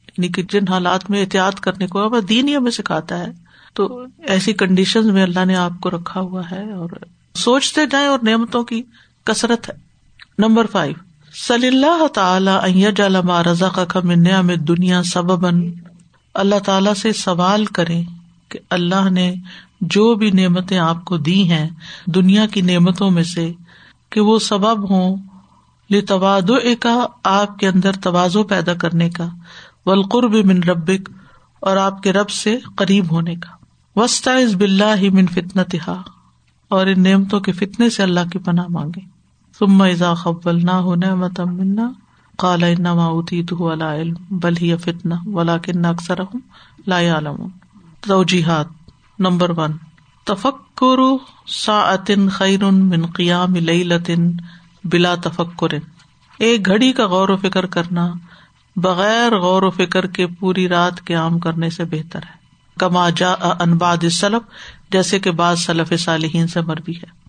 یعنی 0.08 0.28
کہ 0.28 0.42
جن 0.42 0.68
حالات 0.68 1.10
میں 1.10 1.20
احتیاط 1.20 1.60
کرنے 1.60 1.86
کو، 1.86 1.98
اب 1.98 2.28
دین 2.28 2.48
ہی 2.48 2.56
ہمیں 2.56 2.70
سکھاتا 2.70 3.18
ہے۔ 3.18 3.44
تو 3.74 4.04
ایسی 4.18 4.52
کنڈیشن 4.52 5.14
میں 5.14 5.22
اللہ 5.22 5.44
نے 5.44 5.56
آپ 5.56 5.72
کو 5.80 5.90
رکھا 5.90 6.20
ہوا 6.20 6.42
ہے 6.50 6.72
اور 6.72 6.90
سوچتے 7.34 7.86
جائیں 7.86 8.06
اور 8.06 8.18
نعمتوں 8.22 8.64
کی 8.64 8.82
کثرت 9.24 9.68
ہے۔ 9.68 9.74
نمبر 10.38 10.66
فائیو 10.66 10.94
صلی 11.34 11.66
اللہ 11.66 12.06
تعالی 12.06 12.86
جالما 12.96 13.42
رضا 13.42 13.68
کا 13.68 13.84
کمنیا 13.84 14.40
میں 14.40 14.56
دنیا 14.56 15.02
سبب 15.02 15.46
اللہ 16.34 16.58
تعالی 16.66 16.94
سے 16.94 17.12
سوال 17.12 17.64
کرے 17.64 18.02
کہ 18.48 18.58
اللہ 18.70 19.10
نے 19.10 19.34
جو 19.80 20.14
بھی 20.14 20.30
نعمتیں 20.30 20.78
آپ 20.78 21.04
کو 21.04 21.16
دی 21.16 21.50
ہیں 21.50 21.68
دنیا 22.06 22.46
کی 22.46 22.60
نعمتوں 22.60 23.10
میں 23.10 23.22
سے، 23.22 23.52
کہ 24.10 24.20
وہ 24.20 24.38
سبب 24.38 24.90
ہوں۔ 24.90 25.16
لوادو 25.90 26.54
کا 26.80 27.06
آپ 27.24 27.58
کے 27.58 27.68
اندر 27.68 27.92
توازو 27.92 28.42
پیدا 28.42 28.74
کرنے 28.74 29.10
کا۔ 29.10 29.28
ولقرب 29.86 30.34
من 30.34 30.62
ربک 30.62 31.10
اور 31.60 31.76
آپ 31.76 32.02
کے 32.02 32.12
رب 32.12 32.30
سے 32.30 32.58
قریب 32.76 33.12
ہونے 33.12 33.34
کا۔ 33.34 33.63
وسطا 33.96 34.32
بلّہ 34.58 34.96
ہی 34.96 35.10
من 35.10 35.26
فتن 35.26 35.64
تہا 35.64 36.02
اور 36.68 36.86
ان 36.86 37.02
نعمتوں 37.02 37.40
کے 37.40 37.52
فتنے 37.52 37.90
سے 37.90 38.02
اللہ 38.02 38.20
کی 38.32 38.38
پناہ 38.38 38.66
مانگے۔ 38.68 39.00
ثم 39.58 39.82
اذا 39.82 40.14
قبل 40.14 40.66
نہ 40.66 40.70
ہو 40.70 40.94
نعمت 40.94 41.40
منا 41.40 41.92
کالا 42.38 42.66
انما 42.66 43.10
تو 43.48 43.72
علم، 43.72 44.14
بل 44.30 44.56
ہی 44.56 44.76
فتنا 44.76 45.16
ولا 45.26 45.58
کن 45.58 45.82
لا 46.86 47.00
عالم 47.14 47.48
توجیحات۔ 48.00 48.66
Number 49.18 49.58
one. 49.58 49.72
تفکر 50.24 50.98
ساعتن 51.46 52.28
خیر 52.28 52.64
من 52.64 53.06
قیام 53.06 53.54
لیلتن 53.54 54.32
بلا 54.84 55.14
تفکر 55.14 55.68
ایک 56.38 56.66
گھڑی 56.66 56.92
کا 56.92 57.06
غور 57.06 57.28
و 57.28 57.36
فکر 57.36 57.66
کرنا 57.66 58.12
بغیر 58.76 59.36
غور 59.36 59.62
و 59.62 59.70
فکر 59.70 60.06
کے 60.06 60.26
پوری 60.26 60.68
رات 60.68 61.04
قیام 61.04 61.38
کرنے 61.38 61.70
سے 61.70 61.84
بہتر 61.84 62.18
ہے۔ 62.18 62.43
کما 62.78 63.10
جا 63.10 63.32
انباد 63.60 64.08
سلف 64.12 64.42
جیسے 64.92 65.18
کہ 65.18 65.30
بعض 65.30 65.60
سلف 65.60 65.92
صالحین 65.98 66.46
سے 66.46 66.60
مربی 66.60 66.92
ہے۔ 66.92 67.24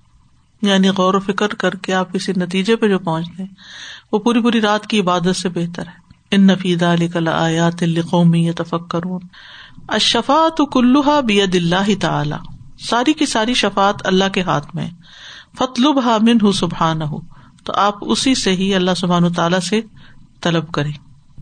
یعنی 0.62 0.90
غور 0.90 1.14
و 1.14 1.20
فکر 1.20 1.48
کر 1.48 1.76
کے 1.76 1.94
آپ 1.94 2.14
کسی 2.14 2.32
نتیجے 2.38 2.76
پہ 2.76 2.88
جو 2.88 3.00
پہنچتے 3.00 3.44
ہیں 3.44 3.50
وہ 4.12 4.20
پوری 4.20 4.42
پوری 4.42 4.62
رات 4.62 4.88
کی 4.88 5.00
عبادت 5.00 5.36
سے 5.36 5.50
بہتر 5.50 5.88
ہے۔ 5.88 6.06
ان 6.32 6.48
نفید 6.48 6.84
علی 6.84 7.08
کلا 7.08 7.44
آیات 7.44 7.84
قومی 8.10 8.52
تفکر 8.52 9.00
اشفات 9.90 10.62
کلوہا 10.74 11.20
بید 11.20 11.56
اللہ 11.56 12.02
تعالی۔ 12.02 12.36
ساری 12.80 13.14
کی 13.14 13.26
ساری 13.26 13.54
شفات 13.54 13.96
اللہ 14.04 14.30
کے 14.34 14.42
ہاتھ 14.42 14.76
میں 14.76 14.90
فتلب 15.58 15.98
من 16.22 16.48
ہُ 16.48 16.54
سبحان 16.54 17.02
ہو 17.02 17.20
تو 17.64 17.74
آپ 17.76 17.96
اسی 18.02 18.36
سے 18.36 18.52
ہی 18.56 18.76
اللہ 18.76 18.92
سبحان 18.98 19.34
تعالیٰ 19.34 19.60
سے 19.60 19.82
طلب 20.42 20.72
کریں 20.72 20.92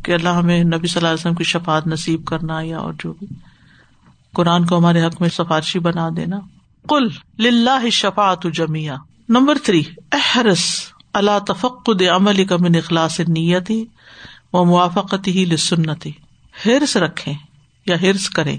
کہ 0.03 0.11
اللہ 0.11 0.29
ہمیں 0.29 0.63
نبی 0.63 0.87
صلی 0.87 0.97
اللہ 0.97 1.07
علیہ 1.07 1.19
وسلم 1.19 1.35
کی 1.35 1.43
شفات 1.43 1.87
نصیب 1.87 2.25
کرنا 2.25 2.61
یا 2.61 2.77
اور 2.77 2.93
جو 2.99 3.13
بھی۔ 3.13 3.27
قرآن 4.33 4.65
کو 4.65 4.77
ہمارے 4.77 5.05
حق 5.05 5.21
میں 5.21 5.29
سفارشی 5.29 5.79
بنا 5.79 6.09
دینا۔ 6.17 6.39
کل 6.89 7.07
للہ 7.39 7.89
شفات 7.89 8.43
جمیا 8.53 8.95
نمبر 9.29 9.57
تھری 9.63 9.83
احرس 10.11 10.81
اللہ 11.13 11.39
تفقد 11.47 12.01
عمل 12.01 12.45
کا 12.45 12.57
من 12.57 12.75
اخلاص 12.75 13.19
نیتی 13.19 13.85
و 14.53 14.65
موافقت 14.65 15.27
ہی 15.27 15.45
لسنتی۔ 15.45 16.11
ہرس 16.65 16.97
رکھے 16.97 17.33
یا 17.85 18.01
ہرس 18.01 18.29
کرے 18.29 18.57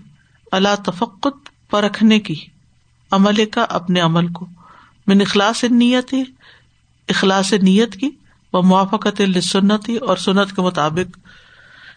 اللہ 0.52 0.74
تفقت 0.86 1.70
پرکھنے 1.70 2.18
کی۔ 2.18 2.34
عمل 3.10 3.44
کا 3.46 3.66
اپنے 3.68 4.00
عمل 4.00 4.32
کو۔ 4.32 4.46
من 5.06 5.20
اخلاص 5.20 5.64
نیت 5.64 6.14
اخلاص 7.08 7.52
نیت 7.52 7.96
کی۔ 7.96 8.10
وہ 8.52 8.62
موافقت 8.62 9.20
لسنتی 9.20 9.96
اور 9.96 10.16
سنت 10.16 10.56
کے 10.56 10.62
مطابق 10.62 11.18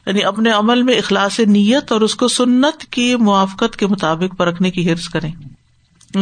یعنی 0.08 0.24
اپنے 0.24 0.52
عمل 0.52 0.84
میں 0.84 0.94
اخلاص 0.94 1.40
نیت 1.40 1.92
اور 1.92 2.02
اس 2.02 2.16
کو 2.16 2.28
سنت 2.28 2.86
کی 2.86 3.16
موافقت 3.16 3.76
کے 3.76 3.88
مطابق 3.88 4.38
پرکھنے 4.38 4.72
کی 4.72 4.92
ہرس 4.92 5.10
کریں۔ 5.10 5.32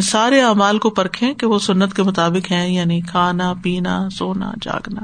سارے 0.02 0.41
اعمال 0.41 0.80
کو 0.80 0.89
پرکھیں 0.89 1.34
کہ 1.34 1.48
وہ 1.48 1.60
سنت 1.60 1.93
کے 1.93 2.04
مطابق 2.04 2.52
ہیں 2.52 2.74
یعنی 2.74 3.02
کھانا، 3.02 3.54
پینا، 3.63 4.10
سونا، 4.10 4.52
جاگنا 4.62 5.02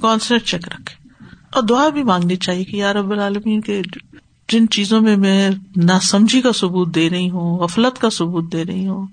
کانسنٹ 0.00 0.42
چیک 0.42 0.68
رکھے 0.68 1.08
اور 1.52 1.62
دعا 1.62 1.88
بھی 1.88 2.02
مانگنی 2.02 2.36
چاہیے 2.36 2.64
کہ 2.64 2.76
یار 2.76 2.94
اب 2.94 3.12
العالمین 3.12 3.60
کے 3.60 3.82
جن 4.48 4.68
چیزوں 4.68 5.00
میں 5.00 5.16
میں 5.16 5.50
نا 5.76 6.00
سمجھی 6.00 6.40
کا 6.40 6.52
ثبوت 6.52 6.94
دے 6.94 7.10
رہی 7.10 7.30
ہوں، 7.30 7.58
غفلت 7.58 8.00
کا 8.00 8.10
ثبوت 8.10 8.52
دے 8.52 8.64
رہی 8.64 8.86
ہوں، 8.86 9.06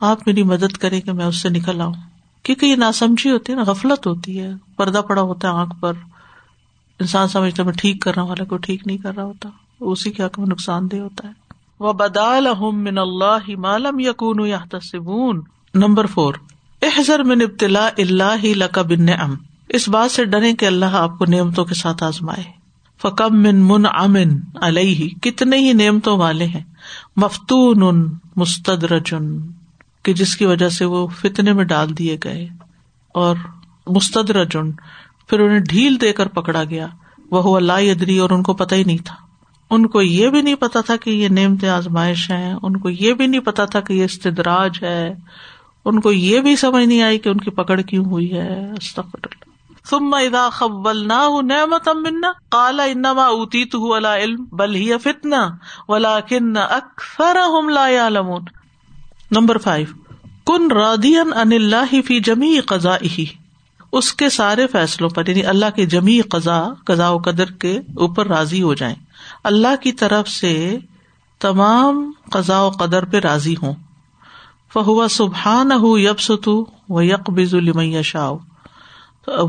آپ 0.00 0.18
میری 0.26 0.42
مدد 0.42 0.76
کریں 0.76 1.00
کہ 1.00 1.12
میں 1.12 1.26
اس 1.26 1.36
سے 1.36 1.48
نکل 1.48 1.80
آؤں۔ 1.80 1.94
کیونکہ 2.42 2.66
یہ 2.66 2.76
ناسمجھی 2.76 3.30
ہوتی 3.30 3.52
ہے 3.52 3.56
نا، 3.56 3.62
غفلت 3.66 4.06
ہوتی 4.06 4.40
ہے، 4.40 4.50
پردہ 4.76 4.98
پڑا 4.98 5.22
ہوتا 5.22 5.48
ہے 5.48 5.52
آنکھ 5.52 5.74
پر۔ 5.80 5.92
انسان 7.00 7.28
سمجھتا 7.28 7.62
میں 7.62 7.72
ٹھیک 7.72 8.02
کر 8.02 8.14
رہا 8.14 8.22
ہوں، 8.22 8.28
حالانکہ 8.28 8.52
وہ 8.52 8.58
ٹھیک 8.58 8.86
نہیں 8.86 8.98
کر 8.98 9.14
رہا 9.16 9.24
ہوتا۔ 9.24 9.48
اسی 9.80 10.10
کے 10.10 10.24
حق 10.24 10.38
میں 10.38 10.46
نقصان 10.46 10.90
دہ 10.92 10.96
ہوتا 10.96 11.28
ہے۔ 11.28 11.32
وہ 11.80 11.92
بدال 11.92 12.46
من 12.60 12.98
اللہ 12.98 13.50
مالم 13.58 13.98
یقون 13.98 14.46
یا 14.46 14.58
تصبون 14.70 15.40
نمبر 15.74 16.06
فور 16.06 16.34
احضر 16.82 17.24
من 17.24 17.42
ابتلا 17.42 17.88
اللہ 17.98 18.44
لقب 18.44 18.88
بن 18.88 19.08
ام 19.20 19.34
اس 19.68 19.88
بات 19.88 20.10
سے 20.10 20.24
ڈرے 20.24 20.52
کہ 20.52 20.66
اللہ 20.66 20.84
آپ 20.84 21.18
کو 21.18 21.24
نعمتوں 21.24 21.64
کے 21.64 21.74
ساتھ 21.74 22.02
آزمائے۔ 22.02 22.44
فکم 23.02 23.42
من 23.42 23.56
من 23.56 23.86
امن 23.86 24.40
علیہ 24.62 25.08
کتنے 25.22 25.56
ہی 25.56 25.72
نعمتوں 25.72 26.18
والے 26.18 26.44
ہیں۔ 26.44 26.64
مفتون 27.16 28.12
مستدرجن 28.36 29.40
کہ 30.02 30.12
جس 30.12 30.36
کی 30.36 30.46
وجہ 30.46 30.68
سے 30.68 30.84
وہ 30.84 31.06
فتنے 31.06 31.52
میں 31.52 31.64
ڈال 31.64 31.98
دیے 31.98 32.16
گئے۔ 32.24 32.48
اور 33.14 33.36
مستدرجن 33.86 34.70
پھر 35.28 35.40
انہیں 35.40 35.60
ڈھیل 35.60 36.00
دے 36.00 36.12
کر 36.12 36.28
پکڑا 36.28 36.64
گیا۔ 36.64 36.86
وہ 37.30 37.56
اللہ 37.56 37.72
ادری 37.72 38.18
اور 38.18 38.30
ان 38.30 38.42
کو 38.42 38.54
پتا 38.54 38.76
ہی 38.76 38.84
نہیں 38.84 39.04
تھا۔ 39.04 39.14
ان 39.70 39.86
کو 39.86 40.02
یہ 40.02 40.28
بھی 40.28 40.42
نہیں 40.42 40.54
پتا 40.54 40.80
تھا 40.80 40.96
کہ 40.96 41.10
یہ 41.10 41.28
نعمت 41.28 41.64
آزمائش 41.64 42.30
ہے۔ 42.30 42.54
ان 42.62 42.76
کو 42.76 42.90
یہ 42.90 43.12
بھی 43.12 43.26
نہیں 43.26 43.40
پتا 43.40 43.64
تھا 43.64 43.80
کہ 43.80 43.92
یہ 43.92 44.04
استدراج 44.04 44.78
ہے۔ 44.82 45.14
ان 45.84 46.00
کو 46.00 46.12
یہ 46.12 46.40
بھی 46.40 46.56
سمجھ 46.56 46.84
نہیں 46.84 47.02
آئی 47.02 47.18
کہ 47.18 47.28
ان 47.28 47.38
کی 47.38 47.50
پکڑ 47.50 47.80
کیوں 47.80 48.04
ہوئی 48.04 48.32
ہے۔ 48.32 48.72
ثم 49.90 50.14
اذا 50.14 50.48
خولناه 50.48 51.46
نعمتا 51.46 51.92
منا 51.92 52.32
قال 52.48 52.80
انما 52.80 53.26
اوتيته 53.26 53.96
على 53.96 54.24
علم، 54.24 54.44
بل 54.44 54.76
هي 54.76 54.96
فتنه 55.02 55.48
ولكن 55.88 56.56
اكثرهم 56.56 57.68
لا 57.68 57.88
يعلمون 57.88 58.42
نمبر 59.30 59.58
5 59.68 59.86
کن 60.46 60.72
رادیا 60.72 61.20
ان 61.20 61.52
اللہ 61.52 62.00
فی 62.06 62.20
جمی 62.20 62.60
قضائه۔ 62.60 63.24
اس 63.92 64.12
کے 64.12 64.30
سارے 64.30 64.66
فیصلوں 64.66 65.10
پر 65.10 65.28
یعنی 65.28 65.44
اللہ 65.44 65.66
کے 65.76 65.86
جمی 65.86 66.20
قزا 66.20 66.68
قزا 66.86 67.10
و 67.10 67.18
قدر 67.18 67.44
کے 67.44 67.80
اوپر 67.96 68.26
راضی 68.26 68.62
ہو 68.62 68.74
جائیں۔ 68.74 68.94
اللہ 69.44 69.82
کی 69.82 69.92
طرف 69.92 70.28
سے 70.28 70.78
تمام 71.38 72.12
قزا 72.30 72.62
و 72.62 72.70
قدر 72.70 73.04
پہ 73.04 73.16
راضی 73.16 73.54
ہوں۔ 73.62 73.74
فہو 74.72 75.08
سبحان 75.08 75.72
ہُو 75.72 75.98
یب 75.98 76.20
ستو 76.20 76.64
و 76.88 77.02
یک 77.02 77.30
بز 77.30 77.54
شاہ 78.04 78.32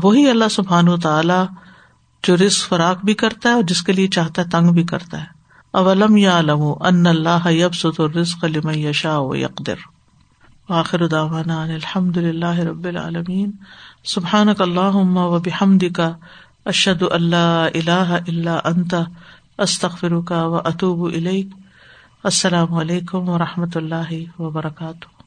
وہی 0.02 0.30
اللہ 0.30 0.48
سبحان 0.50 0.88
و 0.88 0.96
تعالی 0.96 1.44
جو 2.22 2.36
رسک 2.36 2.68
فراق 2.68 3.04
بھی 3.04 3.14
کرتا 3.14 3.48
ہے 3.48 3.54
اور 3.54 3.62
جس 3.62 3.82
کے 3.82 3.92
لیے 3.92 4.08
چاہتا 4.08 4.42
ہے 4.42 4.46
تنگ 4.48 4.72
بھی 4.72 4.84
کرتا 4.84 5.20
ہے۔ 5.20 5.26
اولم 5.70 6.16
یا 6.16 6.38
علم 6.38 6.62
ان 6.80 7.06
اللہ 7.06 7.52
یب 7.52 7.74
ست 7.74 8.00
الرزق 8.00 8.44
لمن 8.44 8.92
شاہ 8.92 9.18
و 9.18 9.34
یقدر۔ 9.36 9.74
آخر 10.68 11.14
الحمد 11.14 12.16
للہ 12.16 12.58
رب 12.58 12.84
العالمین۔ 12.84 13.50
سبحان 14.04 14.48
اللہ 14.58 15.16
و 15.16 15.38
بحمد 15.38 15.84
کا 15.94 16.12
اشد 16.64 17.02
اللہ 17.10 17.68
اللہ 17.74 18.18
اللہ 18.28 18.60
انتا 18.64 19.02
استخر 19.58 20.20
کا 20.20 20.46
و 20.46 20.56
اطوب 20.56 21.08
السلام 22.24 22.74
علیکم 22.74 23.28
و 23.28 23.38
رحمۃ 23.38 23.74
اللہ 23.74 24.40
وبرکاتہ۔ 24.40 25.19